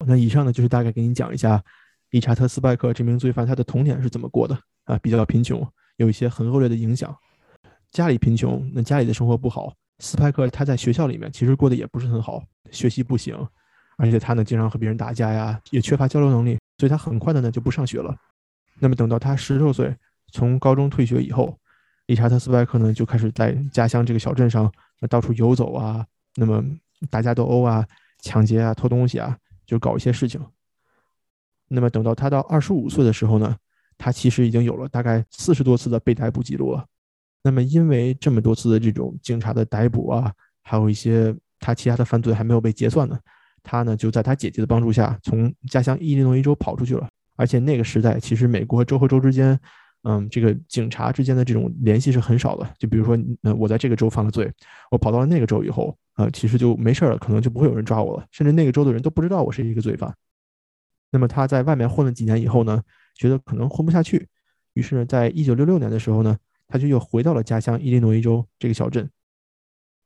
[0.07, 1.63] 那以上呢就是大概给你讲一下
[2.11, 5.67] 理查特·斯派克这名罪犯他的童年是怎么过的啊，比较贫穷，
[5.97, 7.15] 有一些很恶劣的影响。
[7.91, 9.75] 家里贫穷，那家里的生活不好。
[10.01, 13.37] 斯派克他在学校里面其实过得也不是很好，学习不行，
[13.97, 16.59] 而且他呢经常和别人打架呀，也缺乏交流能力。
[16.79, 18.17] 所以他很快的呢就不上学了。
[18.79, 19.93] 那么等到他十六岁
[20.31, 21.59] 从高中退学以后，
[22.07, 24.73] 理查德·斯派克呢就开始在家乡这个小镇上
[25.11, 26.07] 到处游走啊，
[26.37, 26.65] 那么
[27.11, 27.85] 打架斗殴啊、
[28.21, 30.41] 抢劫啊、偷东西啊，就搞一些事情。
[31.67, 33.57] 那么等到他到二十五岁的时候呢，
[33.99, 36.87] 他其实已经有了大概四十多次的被逮捕记录了。
[37.49, 40.31] 那么因为这么多次的这种警察的逮捕啊，
[40.63, 43.19] 还有一些他其他的犯罪还没有被结算呢。
[43.63, 47.09] 他呢，就在他姐姐的帮助下，从家乡伊利诺伊州跑出去了。
[47.37, 49.59] 而且那个时代，其实美国州和州之间，
[50.03, 52.71] 嗯，这个警察之间的这种联系是很少的。
[52.79, 54.53] 就比如说，呃，我在这个州犯了罪，
[54.91, 60.15] 我跑到了那个州以后，呃，其实就没事了，可能就不会有人抓我了，甚至那个州的人都不知道我是一个罪犯。
[61.11, 62.83] 那么他在外面混了几年以后呢，
[63.15, 64.29] 觉得可能混不下去，
[64.75, 66.37] 于是呢，在一九六六年的时候呢，
[66.69, 69.09] 他就又回到了家乡伊利诺伊州这个小镇。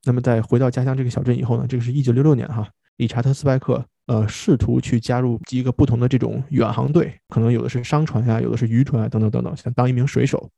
[0.04, 2.68] 那么在回到家乡这个小镇以后呢，这个是一九六六年哈。
[2.96, 10.50] 理查特·斯派克，呃，试图去加入几个不同的这种远航队，可能有的是商船呀，有的是渔船啊，等等等等，想当一名水手。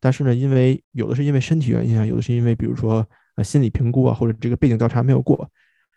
[0.00, 5.48] 但是呢，因为有的是因为身体原因啊，有的是因为比如说呃心理评估啊，或者这个背景调查没有过，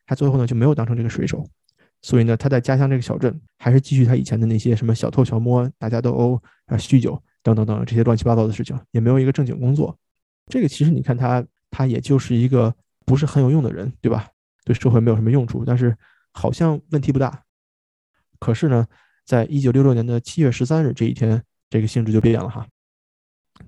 [0.06, 1.44] 他最后呢就没有当成这个水手。
[2.02, 9.98] 所以呢，他在家乡这个小镇还是继续他以前的那些什么小偷小摸、打架斗殴啊、酗酒等等等这些乱七八糟的事情，也没有一个正经工作。
[10.48, 14.28] 这个其实你看他，他也就是一个不是很有用的人，对吧？
[14.66, 15.96] 对社会没有什么用处，但是
[16.34, 17.42] 好像问题不大。
[18.38, 18.86] 可是呢，
[19.26, 22.68] 在一九六六年的七月十三日这一天，这个性质就变了哈。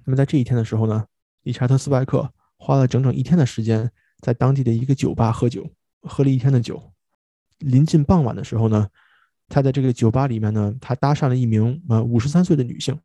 [0.04, 1.06] 那么在这一天的时候呢，
[1.44, 3.90] 理查德·斯派克花了整整一天的时间，
[4.20, 5.66] 在当地的一个酒吧喝酒，
[6.02, 6.92] 喝了一天的酒。
[7.60, 8.90] 临近傍晚的时候呢，
[9.48, 13.00] 他在这个酒吧里面呢，他搭讪了一名呃五十三岁的女性，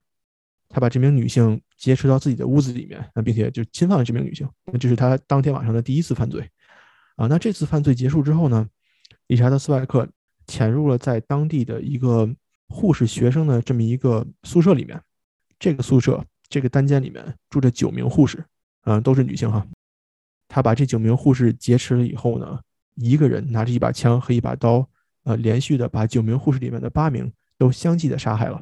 [0.75, 4.45] 他把这名女性劫持到自己的屋子里面，那并且就侵犯了这名女性。
[4.65, 6.51] 那这是他当天晚上的第一次犯罪
[7.15, 7.29] 啊。
[7.29, 8.69] 那这次犯罪结束之后呢，
[9.29, 10.09] 理查德·斯派克
[10.49, 12.29] 潜入了在当地的一个
[12.69, 15.01] 护士学生的这么一个宿舍里面，
[15.61, 18.45] 这个宿舍这个单间里面住着九名护士，
[18.83, 19.65] 嗯，都是女性哈。
[20.49, 22.59] 他把这九名护士劫持了以后呢，
[22.97, 24.85] 一个人拿着一把枪和一把刀，
[25.23, 28.61] 呃，连续的把九名护士里面的八名都相继的杀害了。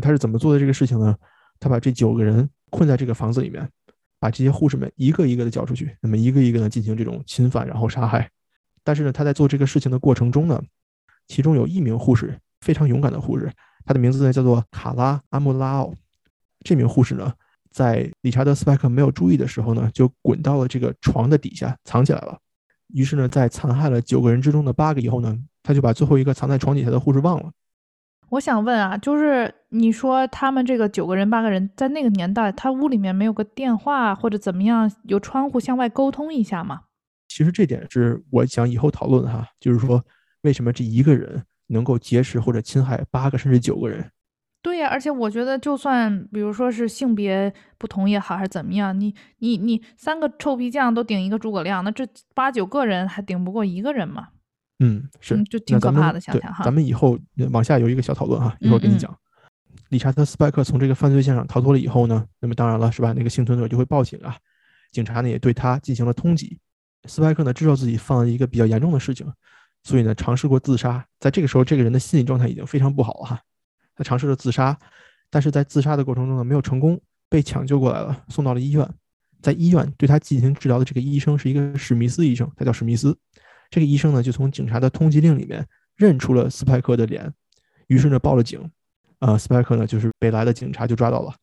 [0.00, 1.16] 他是怎么做的这个事情呢？
[1.60, 3.68] 他把这九个人困在这个房子里面，
[4.20, 8.30] 把这些护士们一个一个的叫出去，那么一个一个的进行这种侵犯，然后杀害。
[8.84, 10.62] 但是呢，他在做这个事情的过程中呢，
[11.26, 13.52] 其中有一名护士非常勇敢的护士，
[13.84, 15.92] 他的名字呢叫做卡拉阿穆拉奥。
[16.64, 17.32] 这名护士呢。
[17.70, 22.36] 在理查德·斯派克没有注意的时候呢，就滚到了这个床的底下藏起来了。
[22.88, 27.52] 于是呢，在残害了九个人之中的八个以后呢，他就把最后一个藏在床底下的护士忘了。
[28.30, 36.82] 我想问啊，就是你说他们这个九个人、八个人在那个年代，他屋里面没有个电话或者怎么样，有窗户向外沟通一下吗？
[37.28, 40.04] 其实这点是我想以后讨论哈，就是说
[40.42, 44.10] 为什么这一个人能够劫持或者侵害八个甚至九个人？
[44.60, 54.28] 对呀，而且我觉得，就算比如说是性别不同也好，还是怎么样，你你你三个臭皮匠都顶一个诸葛亮，那这八九个人还顶不过一个人吗？
[54.80, 56.20] 嗯，是，就挺可怕的。
[56.20, 57.18] 想想哈，咱们以后
[57.50, 59.16] 往下有一个小讨论哈，一会儿跟你讲。
[59.88, 63.12] 理查德·斯派克从这个犯罪现场逃脱了以后呢，那么当然了，是吧？
[63.12, 64.36] 那个幸存者就会报警啊，
[64.92, 66.56] 警察呢也对他进行了通缉。
[67.06, 69.26] 斯派克呢知道自己犯了一个比较严重的事情，
[69.84, 71.04] 所以呢尝试过自杀。
[71.18, 73.40] 在这个时候，这个人的心理状态已经非常不好了哈。
[73.96, 74.78] 他尝试了自杀，
[75.30, 78.88] 但是在自杀的过程中呢，没有成功，被抢救过来了，送到了医院。
[79.40, 83.16] 在医院对他进行治疗的这个医生是一个史密斯医生，他叫史密斯。
[83.70, 87.32] 这个医生呢，就从警察的通缉令里面认出了斯派克的脸，
[87.86, 88.70] 于是呢报了警。
[89.20, 91.34] 呃，斯派克呢就是被来的警察就抓到了。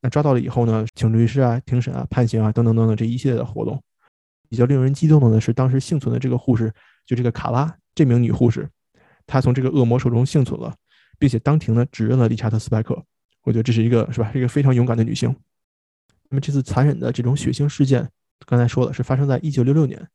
[0.00, 3.82] 那抓到了以后呢，请律师啊、庭审啊、判刑啊等等等等这一系列的活动。
[4.48, 6.72] 比较令人激动的呢是，当时幸存的这个护士，
[7.04, 8.68] 就这个卡拉这名女护士，
[9.26, 10.74] 她从这个恶魔手中幸存了。
[11.18, 13.02] 并且当庭呢指认了理查德·斯派克，
[13.42, 15.34] 我觉得这是一个是吧，一个非常勇敢的女性。
[16.28, 18.06] 那么这次残忍的这种血腥事件，
[18.44, 20.06] 刚才说了是发生在一九六六年，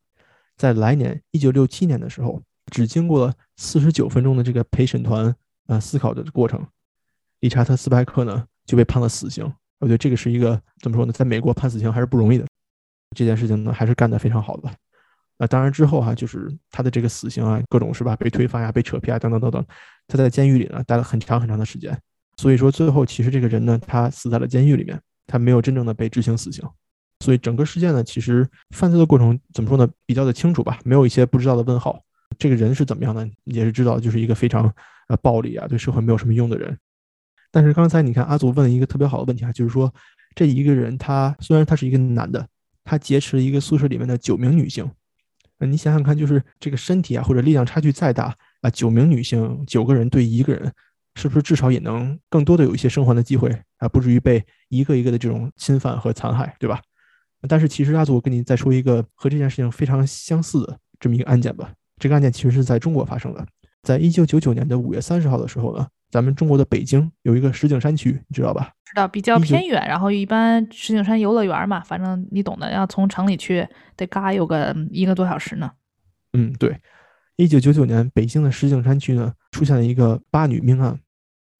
[0.62, 5.34] 在来年一九六七年的时候，只经过了四十九分钟的这个陪审团
[5.66, 6.64] 呃思考的过程，
[7.40, 9.44] 理查特·斯派克呢就被判了死刑。
[9.80, 12.46] 我觉得这个是一个怎么说呢，在美国判死刑还是不容易的，
[13.16, 14.70] 这件事情呢还是干得非常好的。
[15.36, 19.66] 那当然之后哈，就是他的这个死刑啊，各种是吧，被推翻呀，被扯皮啊，等等等等。
[20.06, 22.00] 他在监狱里呢待了很长很长的时间，
[22.36, 24.96] 所以说最后其实这个人呢，他死在了监狱里面，
[25.26, 26.64] 他没有真正的被执行死刑。
[27.22, 32.02] 所以整个事件呢，其实犯罪的过程怎么说呢，比较的清楚吧，没有一些不知道的问号。
[32.38, 34.64] 这个人是怎么样的，也是知道，就是一个非常
[35.08, 36.76] 呃暴力啊，对社会没有什么用的人。
[37.52, 39.92] 但是刚才你看阿祖问了一个特别好的问题啊，就是说
[40.34, 42.44] 这一个人他虽然他是一个男的，
[42.82, 44.90] 他劫持了一个宿舍里面的九名女性。
[45.58, 50.72] 你想想看，就是这个身体啊，或者力量差距再大啊，九名女性，九个人对一个人，
[51.14, 53.88] 是不是至少也能更多的有一些生还的机会啊？
[53.88, 56.80] 不至于被一个一个的这种侵犯和残害，对吧？
[57.48, 61.72] 但是其实阿祖，我跟你再说一个和这件事情非常相似的这么一个案件吧。
[61.98, 63.46] 这个案件其实是在中国发生的，
[63.82, 65.86] 在一九九九年的五月三十号的时候呢。
[66.12, 68.70] 咱们中国的北京有一个石景山区，你知道吧？
[68.84, 72.70] 知道，比较偏远，然后一般石景山游乐园嘛，反正你懂的。
[72.70, 75.70] 要从城里去，得嘎有个一个多小时呢。
[76.34, 76.78] 嗯，对。
[77.36, 81.00] 一九九九年，北京的石景山区呢，出现了一个八女命案。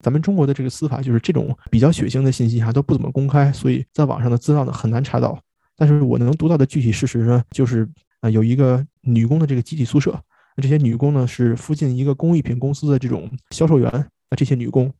[0.00, 5.40] 咱们中国的这个司法就是这种比较血腥的信息哈都不怎么公开，所以在网上的资料呢很难查到。
[5.76, 7.88] 但是我能读到的具体事实呢，就是
[8.20, 10.12] 啊有一个女工的这个集体宿舍，
[10.56, 14.06] 那这些女工呢是附近一个工艺品公司的这种销售员。
[14.36, 14.92] 这些女工，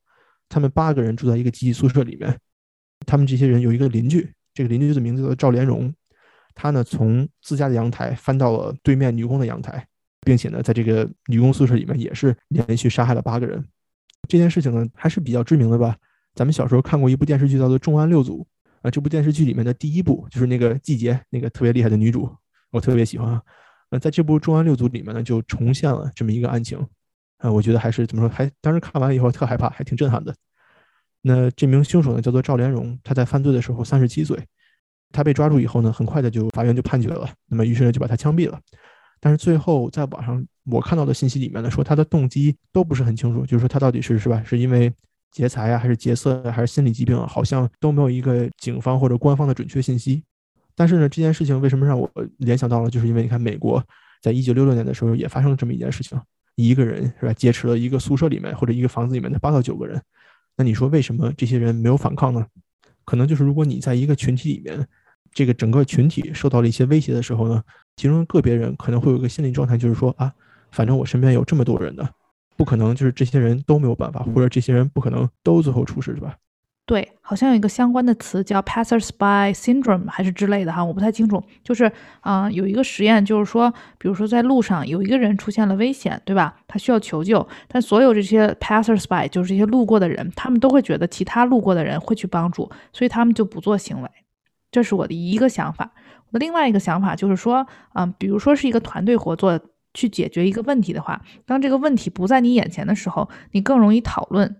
[0.49, 2.37] 她们八个人住在一个集体宿舍里面。
[3.05, 5.93] 他们这些人有一个邻居，这个邻居的名字叫赵连荣。
[6.53, 9.85] 他呢从自家的阳台翻到了对面女工的阳台，
[10.21, 13.63] 并且呢在这个女工宿舍里面也是连续杀害了八个人。
[14.27, 15.97] 这件事情呢还是比较知名的吧？
[16.35, 18.41] 咱们小时候看过一部电视剧叫做《重案六组》
[18.83, 22.29] 啊，这部电视剧里面的第一部就是那个季节那个特别厉害的女主，
[22.69, 23.41] 我特别喜欢啊。
[23.99, 26.77] 在这部《重案六组》里面呢，就重现了这么一个案情。
[27.37, 30.33] 啊，我觉得还是怎么说，还当时看完以后特害怕，还挺震撼的。
[31.21, 34.37] 那这名凶手呢，叫做赵连荣，他在犯罪的时候三十七岁。
[35.11, 38.59] 他被抓住以后呢，很快的就法院就判决了，那么于是呢就把他枪毙了。
[39.19, 44.91] 但是最后在网上我看到的信息里面呢，说他的动机都不是很清楚，就是说他到底是是吧，是因为
[45.33, 50.23] 劫财啊，还是劫色，还是心理疾病，好像都没有一个警方或者官方的准确信息。
[50.75, 52.89] 但是呢，这件事情为什么让我联想到了？
[52.89, 53.83] 就是因为你看，美国
[54.21, 56.19] 在一九六六年的时候也发生了这么一件事情，
[56.55, 59.99] 一个人是吧，劫持了一个宿舍里面或者一个房子里面的八到九个人。
[60.55, 62.45] 那你说为什么这些人没有反抗呢？
[63.03, 64.87] 可能就是如果你在一个群体里面，
[65.33, 67.61] 这个整个群体受到了一些威胁的时候呢，
[67.95, 70.31] 其中个别人可能会有一个心理状态，就是说啊，
[70.71, 72.07] 反正我身边有这么多人的，
[72.55, 76.35] 不可能就是这些人都没有办法，或者这些人不可能都最后出事，是吧？
[76.85, 81.41] 对，好像有一个相关的词叫 passersby syndrome 还是之类的哈，我不太清楚。
[81.63, 81.89] 就是
[82.19, 86.53] 啊，有一个实验，就是说，比如说在路上有一个人出现了危险，对吧？
[86.67, 94.09] 他需要求救，但所有这些 passersby 就是这些路过的人，他们都会觉得其他路过的人会去帮助，所以他们就不做行为。
[94.69, 95.89] 这是我的一个想法。
[96.27, 99.57] 我的另外一个想法就是说，嗯，比如说是一个团队合作
[99.93, 104.57] 去解决一个问题的话，当这个问题不在你眼前的时候，你更容易讨论。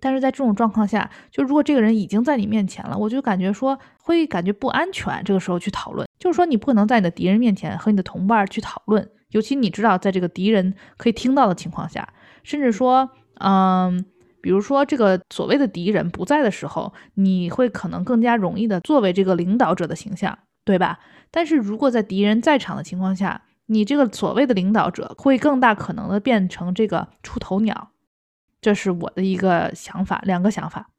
[0.00, 5.22] 但是在这种状况下，就如果这个人已经在你面前了，我就感觉说会感觉不安全。
[5.24, 12.12] 这个时候去讨论，就是说你不可能在你的敌人面前和你的同伴去讨论，尤其你知道在这个敌人可以听到的情况下，
[12.44, 14.04] 甚至说，嗯，
[14.40, 21.00] 比如说这个所谓的敌人不在的时候，你会可能更加容易的作为这个领导者的形象，对吧？
[21.32, 27.90] 但是如果在敌人在场的情况下，你这个所谓的领导者会更大可能的变成这个出头鸟。
[28.60, 30.90] 这是我的一个想法，两个想法。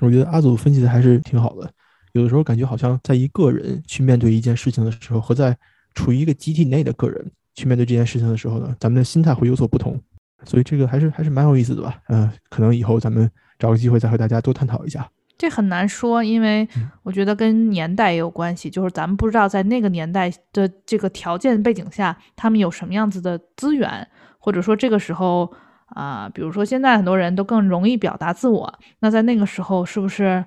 [0.00, 1.70] 我觉得阿祖分析的还是挺好的。
[2.12, 5.56] 有的时候感觉好像在一个人去面对一件事情的时候，和在
[5.94, 10.00] 处于一个集体内的个人去面对这件事情的时候呢，咱们的心态会有所不同。
[10.44, 12.00] 所以这个还是还是蛮有意思的吧？
[12.08, 15.08] 嗯，可能以后咱们找个机会再和大家多探讨一下。
[15.36, 16.68] 这很难说，因为
[17.02, 18.70] 我觉得跟年代也有关系。
[18.70, 25.52] 就是咱们不知道在那个年代的这个条件背景下，他们有什么样子的资源，或者说这个时候。
[25.88, 30.44] 啊，比如说现在很多人都更容易表达自我，那在那个时候是不是？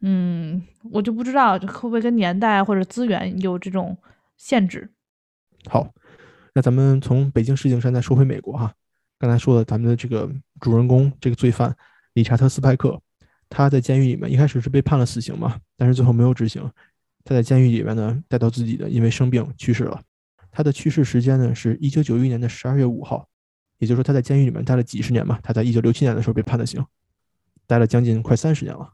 [0.00, 3.98] 嗯，我就不知道会不会跟年代或者资源有这种
[4.38, 4.88] 限制。
[5.68, 5.86] 好，
[6.54, 8.72] 那咱们从北京石景山再说回美国哈。
[9.18, 11.76] 刚才说的，咱们的这个主人公这个罪犯
[12.14, 12.98] 理查特·斯派克，
[13.48, 16.62] 他在监狱里面一开始是被判了死刑嘛，但是最后没有执行。
[17.24, 20.00] 他在监狱里面呢，带到自己的因为生病去世了。
[20.50, 23.26] 他的去世时间呢是一九九一年的十二月五号。
[23.78, 25.38] 也就是说，他在监狱里面待了几十年嘛。
[25.42, 26.82] 他在一九六七年的时候被判的刑，
[27.66, 28.90] 待了将近快三十年了。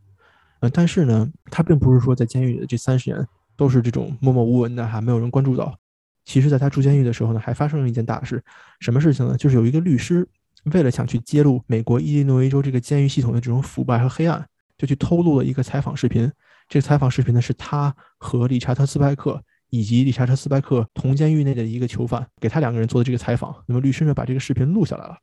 [0.58, 3.24] 嗯，但是呢，他并不是说在监狱里的这三十年
[3.56, 5.78] 都是这种默默无闻的，还没有人关注到。
[6.24, 8.42] 其实，在他住监狱的时候呢，还发生了一件大事。
[8.80, 9.36] 什么事情呢？
[9.36, 10.28] 就是有一个律师
[10.64, 14.46] 为了想去揭露美国伊利诺伊州这个监狱系统的这种腐败和黑暗，
[14.78, 16.30] 就去偷录了一个采访视频。
[16.68, 19.42] 这个采访视频呢，是他和理查特·斯派克。
[19.74, 23.56] 以及理查特·斯派克同监狱内的一个囚犯，给他两个人做的这个采访。
[23.66, 25.16] 那么律师呢，把这个视频录下来了，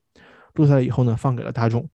[0.56, 1.88] 录下来以后呢，放给了大众。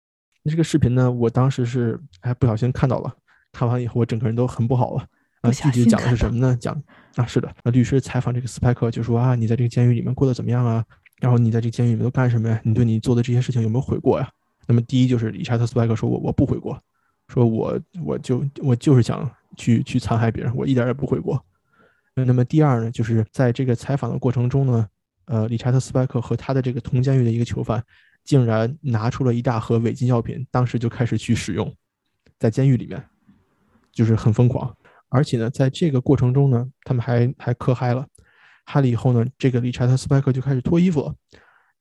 [0.43, 3.11] 那这个视频呢，我当时是还不小心看到了，
[3.51, 5.03] 看完以后我整个人都很不好了。
[5.41, 6.55] 啊，具体讲的是什么呢？
[6.61, 6.79] 讲
[7.15, 10.85] 啊，是的，那律师采访这个斯派克就说啊，你在这个监狱里面过得怎么样啊？
[11.23, 12.59] 然后你在这个监狱里面都干什么呀？
[12.65, 14.29] 你对你做的这些事情有没有悔过呀？
[14.67, 16.77] 那么第一就是理查特·斯派克说，我我不悔过，
[17.29, 21.41] 说我我就我就是想去去残害别人，我一点也不悔过。
[22.13, 24.85] 那么第二呢，就是在这个采访的过程中呢，
[25.23, 27.81] 呃，理查特·斯派克和他的这个同监狱的一个囚犯，
[28.25, 31.73] 竟然拿出了一大盒违禁药品，当时就开始去使用，
[32.37, 33.01] 在监狱里面，
[33.93, 34.75] 就是很疯狂。
[35.07, 38.05] 而且呢，在这个过程中呢，他们还还嗑嗨了，
[38.65, 41.13] 嗨了以后呢，这个理查德·斯派克就开始脱衣服了。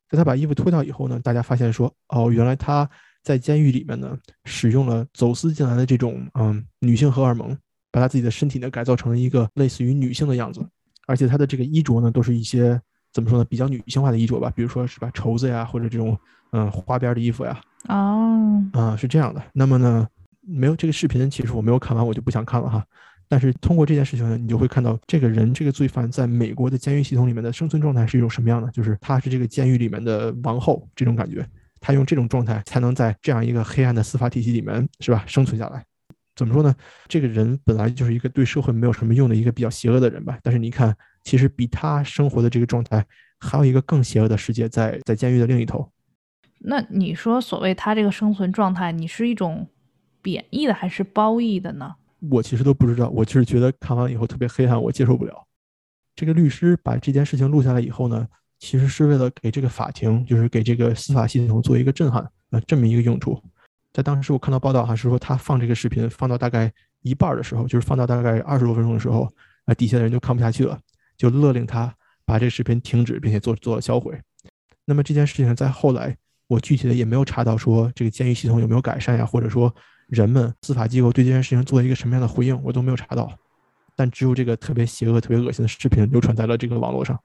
[0.08, 2.88] 在他把衣服脱掉以后呢，大家发现说，哦，原来他
[3.22, 7.56] 在监狱里面呢，使用了走私进来的这种嗯女性荷尔蒙。
[7.94, 10.66] 把他自己的身体呢改造成了一个类似于女性的样子，
[11.06, 12.80] 而且他的这个衣着呢都是一些
[13.12, 16.18] 怎么说呢比较女性化的衣着吧，比如说是吧绸子呀或者这种
[16.52, 17.60] 嗯花边的衣服呀。
[17.88, 19.42] 哦，啊是这样的。
[19.52, 20.08] 那么呢
[20.40, 22.82] 没有这个视频，其实我没有看完，我就不想看了哈。
[23.32, 31.42] 但是通过这件事情呢，你就会看到这个人这个罪犯在美国的监狱系统里面的生存状态是一种什么样的，就是他是这个监狱里面的王后这种感觉，
[31.80, 35.82] 他用这种状态才能在这样一个黑暗的司法体系里面是吧生存下来。
[36.36, 36.74] 怎么说呢？
[37.08, 40.38] 这个人本来就是一个对社会没有什么用的一个比较邪恶的人吧。
[40.42, 43.02] 但是你看，其实比他生活的这个状态，
[43.38, 45.90] 还有一个更邪恶的世界在在监狱的另一头。
[46.58, 49.66] 那你说，所谓他这个生存状态，你是一种
[50.20, 51.94] 贬义的还是褒义的呢？
[52.30, 53.08] 我其实都不知道。
[53.10, 55.46] 我就是觉得看完以后特别黑暗，我接受不了。
[56.14, 63.42] 这个律师把这件事情录下来以后呢，其实是为了给这个法庭，就是给这个司法系统做一个震撼啊，这么一个用处。
[63.92, 69.30] 在当时我看到报道哈，是说他放这个视频放到大概一半的时候，就是放到大概二十多分钟的时候，
[69.64, 70.78] 啊，底下的人就看不下去了，
[71.16, 71.94] 就勒令他
[72.24, 74.18] 把这个视频停止，并且做做了销毁。
[74.84, 76.16] 那么这件事情在后来，
[76.46, 79.74] 我具体的也没有查到说这个监狱系统有没有改善呀，或者说
[80.12, 83.32] 人们司法机构对这件事情做了一个什么样的回应，我都没有查到。
[83.96, 87.18] 但只有这个特别邪恶、特别恶心的视频流传在了这个网络上。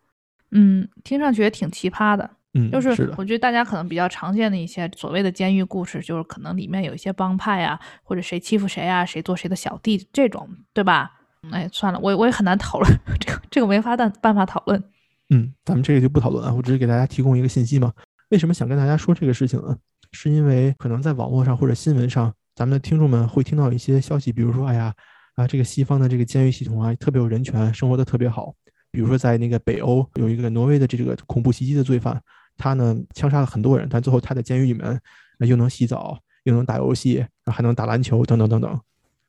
[0.52, 2.30] 嗯，听上去也挺奇葩的。
[2.54, 11.12] 嗯，就是我觉得大家可能比较常见的一些所谓的监狱故事，就是可能里面有一些帮派啊，或者谁欺负谁啊，谁做谁的小弟这种，对吧？
[11.52, 14.82] 哎，算了，我我也很难讨论 这个，这个没法办办法讨论。
[15.30, 17.92] 嗯，咱们这个就不讨论啊，我只是给大家提供一个信息嘛。
[18.30, 19.78] 为什么想跟大家说这个事情呢？
[20.14, 24.92] 是因为可能在网络上或者新闻上，咱们的听众们会听到一些消息，比如说，哎呀，
[25.36, 28.52] 啊，这个西方的这个监狱系统啊，特别有人权，生活的特别好。
[28.90, 32.20] 比如说在那个北欧有一个挪威的这个恐怖袭击的罪犯，
[32.58, 35.00] 他呢枪杀了很多人，但最后他在监狱里面
[35.42, 38.82] 又能洗澡，又能打游戏，还能打篮球，等等等等。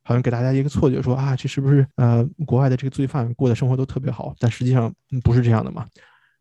[0.02, 4.34] 好像给大家一个错觉，说啊，这是不是呃国外的这个罪犯过的生活都特别好？
[4.38, 4.90] 但实际上
[5.22, 5.86] 不是这样的嘛。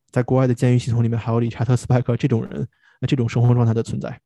[0.10, 2.66] 在国外的监狱系统里面，还有理查特·斯派克这种人，
[3.02, 4.18] 那这种生活状态的存在。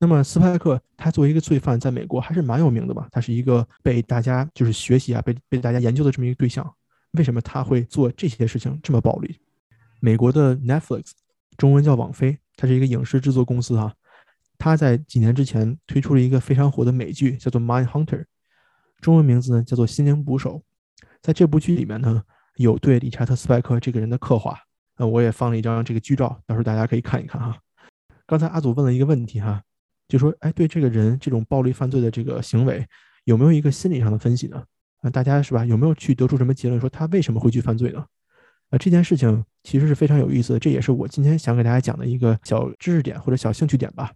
[0.00, 3.08] 那么斯派克他作为一个罪犯，在美国还是蛮有名的吧？
[3.10, 6.68] 他是一个被大家就是学习啊，被被大家研究的这么一个对象。
[7.12, 9.40] 为什么他会做这些事情这么暴力？
[10.00, 11.10] 美国的 Netflix，
[11.56, 13.92] 中文叫网飞，它是一个影视制作公司啊。
[14.58, 18.20] 它在几年之前推出了一个非常火的美剧，叫做《Mind Hunter》。
[19.00, 20.56] 中文名字呢叫做《心灵捕手》，
[21.22, 22.22] 在这部剧里面呢，
[22.56, 24.58] 有对理查德·斯派克这个人的刻画。
[24.96, 27.56] 呃，我也放了一张这个剧照，到时候大家可以看一看哈。
[28.26, 29.62] 刚才阿祖问了一个问题哈，
[30.08, 32.84] 就说，哎，对这个人这种暴力犯罪的这个行为，
[33.24, 34.64] 有没有一个心理上的分析呢？
[35.02, 35.64] 啊，大家是吧？
[35.64, 38.04] 有没有去得出什么结论，说他为什么会去犯罪呢？
[38.70, 44.12] 啊，这件事情其实是非常有意思的，这也是我今天想给大家讲的一个小知识点或者小兴趣点吧。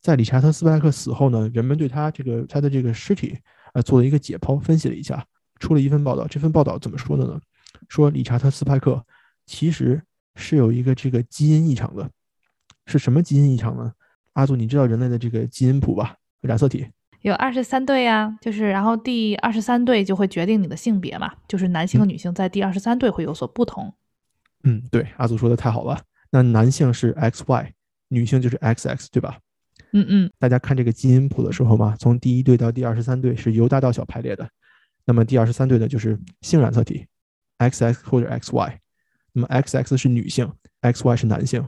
[0.00, 3.38] 在理查特·斯派克死后呢，人们对他这个他的这个尸体。
[3.72, 5.24] 呃，做了一个解剖，分析了一下，
[5.60, 6.26] 出了一份报道。
[6.26, 7.40] 这份报道怎么说的呢？
[7.88, 9.00] 说理查特·斯派克
[9.46, 10.02] 其实
[10.34, 12.10] 是有一个这个基因异常的，
[12.86, 13.92] 是什么基因异常呢？
[14.34, 16.16] 阿祖，你知道人类的这个基因谱吧？
[16.40, 16.86] 染色体
[17.22, 23.92] 有二十三对呀，就是然后第二十三对就会决定你的性别嘛，就是男性和女性在第二十三对会有所不同。
[24.64, 26.00] 嗯，对，阿祖说的太好了。
[26.30, 27.70] 那男性是 XY，
[28.08, 29.38] 女性就是 XX，对吧？
[29.92, 34.48] 嗯嗯，大家看这个基因谱的时候嘛，从第一对到第二十三对是由大到小排列的。
[35.04, 37.06] 那么第二十三对呢，就是性染色体
[37.58, 38.76] ，XX 或者 XY。
[39.32, 40.50] 那么 XX 是女性
[40.82, 41.66] ，XY 是男性。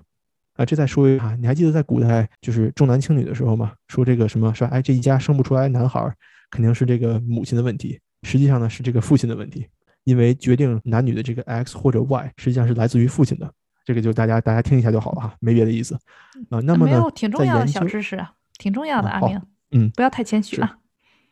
[0.54, 3.72] 啊，这再说一下，你还记得在古代就是重男轻女的时候吗？
[3.88, 4.70] 说这个什么是吧？
[4.72, 6.12] 哎，这一家生不出来男孩，
[6.50, 7.98] 肯定是这个母亲的问题。
[8.22, 9.66] 实际上呢，是这个父亲的问题，
[10.04, 13.52] 因为决定男女的这个 X 或者 Y 实际上是来自于父亲的。
[13.84, 15.96] 这个就大家大家听一下就好了哈，没别的意思
[16.50, 16.60] 啊。
[16.60, 19.08] 那么呢，挺重要的小知识啊，挺重要的。
[19.08, 19.40] 阿明，
[19.72, 20.78] 嗯，不要太谦虚了。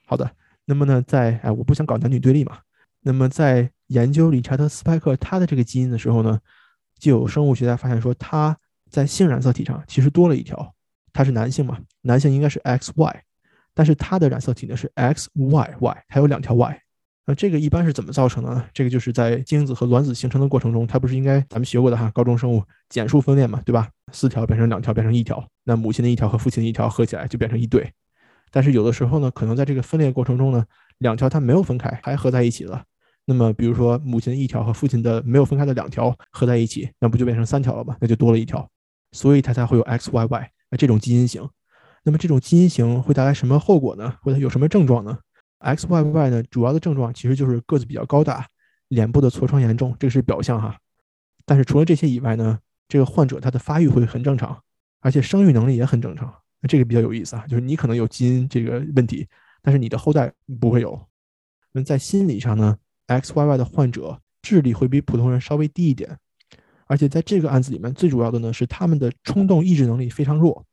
[0.04, 0.28] 好的，
[0.64, 2.58] 那么呢，在哎，我不想搞男女对立嘛。
[3.02, 6.40] 那么在研究理查德·斯派克他的这个基因的时候呢，
[6.98, 8.58] 就有生物学家发现说，他
[8.90, 10.74] 在性染色体上其实多了一条，
[11.12, 13.14] 他是男性嘛，男性应该是 XY，
[13.72, 16.80] 但是他的染色体呢是 XYY，还有两条 Y。
[17.26, 18.64] 那这个一般是怎么造成的呢？
[18.72, 23.88] 这个就是在精子和卵子形成的过程中，它不是应该咱们学过的哈，高中生物减数分裂嘛，对吧？
[24.12, 27.92] 四条变成两条，变成一条，那母亲的一条和父亲的一条合起来就变成一对。
[28.50, 30.64] 但是有的时候呢，可能在这个分裂过程中呢，
[30.98, 32.82] 两条它没有分开，还合在一起了。
[33.26, 37.96] 那么比如说母亲的一条和父亲的没有分开的两条合在一起，那不就变成三条了吗？
[38.00, 38.68] 那就多了一条，
[39.12, 41.48] 所以它才会有 XYY 那这种基因型。
[42.02, 44.16] 那么这种基因型会带来什么后果呢？
[44.22, 45.18] 或者有什么症状呢
[45.58, 48.46] ？X Y Y 呢，主要的症状其实就是个子比较高大，
[48.88, 50.78] 脸部的痤疮严重，这个是表象哈。
[51.44, 52.58] 但是除了这些以外呢，
[52.88, 54.58] 这个患者他的发育会很正常，
[55.00, 56.32] 而且生育能力也很正常。
[56.60, 59.26] 那这个比较有意思啊，就是你可能有基因这个问题，
[59.62, 60.98] 但是你的后代不会有。
[61.72, 66.18] 那在心理上呢，X Y Y 的患者智力会比普通人稍微低一点，
[66.90, 70.66] 而且在这个案子里面，最主要的呢是他们的冲动抑制能力非常弱。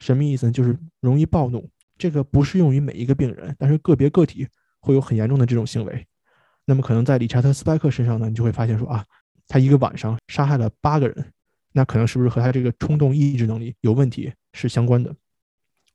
[0.00, 0.52] 什么意思呢？
[0.52, 1.70] 就是容易暴怒。
[1.96, 4.48] 这个不适用于每一个病人，但是个别个体
[4.80, 6.04] 会有很严重的这种行为。
[6.64, 9.04] 那么可能在理查德·斯派克身上呢，你就会发现说啊，
[9.46, 11.32] 他一个晚上杀害了八个人，
[11.70, 15.14] 那可能是不是和他这个冲动抑制能力有问题是相关的？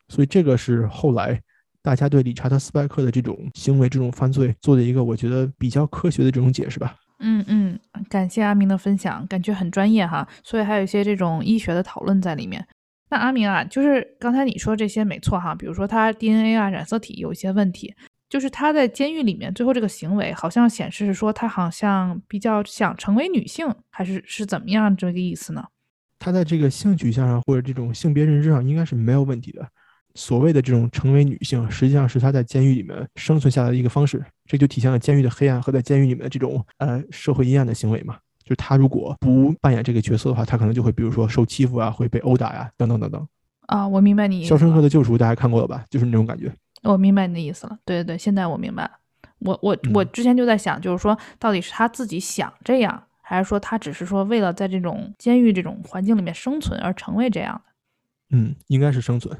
[0.07, 1.41] 所以这个是后来
[1.81, 6.95] 大家对理查德·斯派克的这种行为、这种犯罪做的一个我觉得比较科学的这种解释吧。
[7.19, 10.27] 嗯嗯，感谢阿明的分享，感觉很专业哈。
[10.43, 12.65] 所以还有一些这种医学的讨论在里面。
[13.11, 17.93] 那阿明啊，就是刚才你说这些没错哈，比如说他 DNA 啊染色体有一些问题，
[18.29, 25.65] 就是他在监狱里面最后这个行为好像显示是说他好像比较想成为女性，还是是怎么样这个意思呢？
[26.19, 29.67] 他在这个性取向上或者这种性别认知上应该是没有问题的。
[30.15, 38.17] 所谓的这种成为女性，实际上是她在监狱里面生存下来的一个方式，这就体现了监狱的黑暗和在监狱里面的这种呃社会阴暗的行为嘛。
[38.43, 43.27] 就是她如果不扮演这个角色的话，她可能就会比如说受欺负啊，会被殴打呀，等等等等。
[43.67, 44.43] 啊，我明白你。
[44.43, 45.85] 肖申克的救赎大家看过了吧？
[45.89, 46.51] 就是那种感觉。
[46.81, 47.77] 我明白你的意思了。
[47.85, 48.91] 对对对，现在我明白了。
[49.39, 58.35] 我我我之前就在想，就是说到底是他自己想这样，还是说他只是说为了在这种监狱这种环境里面生存而成为这样的？
[58.35, 59.37] 嗯，应该是生存。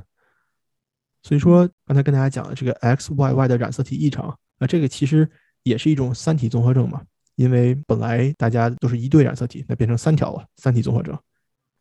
[1.24, 5.30] 所以说刚才跟大家讲的这个 XYY 的染色体异常啊，这个其实
[5.64, 7.02] 也是一种三体综合症嘛，
[7.36, 11.18] 因为本来大家都是一对染色体，那变成三条了，三体综合症。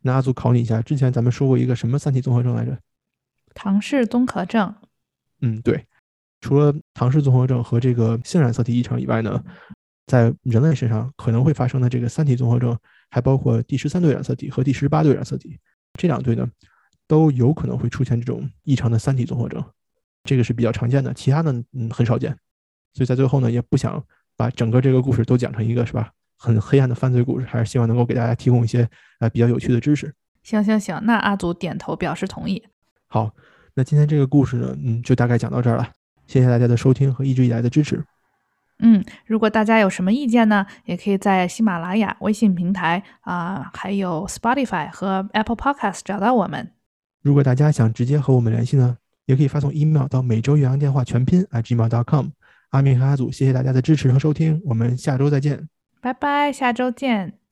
[0.03, 2.78] 那阿祖考你一下，之前咱们说过一个什么三体综合症来着？
[3.55, 4.74] 唐氏综合症。
[5.41, 5.84] 嗯，对。
[6.41, 9.43] 除了唐氏综合症和这个性染色体异常以外呢，
[10.07, 12.78] 在人类身上可能会发生的这个三体综合症，
[13.11, 15.59] 还包括第十三对染色体和第十八对染色体
[15.95, 16.49] 这两对呢，
[17.09, 19.65] 都有可能会出现这种异常的三体综合症，
[20.23, 22.31] 这个是比较常见的，其他的嗯很少见。
[22.93, 24.01] 所以在最后呢，也不想
[24.37, 28.89] 把整个这个故事都讲成一个是吧很黑暗的犯罪故事，还是希望能够给大家提供一些
[29.19, 30.15] 呃比较有趣的知识。
[30.43, 32.63] 行行行，那阿祖点头表示同意。
[33.09, 33.31] 好，
[33.75, 35.91] 那今天这个故事呢，嗯，就大概讲到这儿了。
[36.27, 38.05] 谢谢大家的收听和一直以来的支持。
[38.81, 46.71] 嗯，如果大家有什么意见呢，也可以在喜马拉雅、微信平台啊，还有 Spotify 和 Apple Podcast 找到我们。
[47.23, 48.97] 如果大家想直接和我们联系呢，
[49.27, 52.29] 也可以发送 email 到每周远洋电话全拼 @gmail.com。
[52.71, 55.69] 阿明和阿祖，谢谢大家的支持和收听，我们下周再见。
[56.01, 57.48] 拜拜，下周见。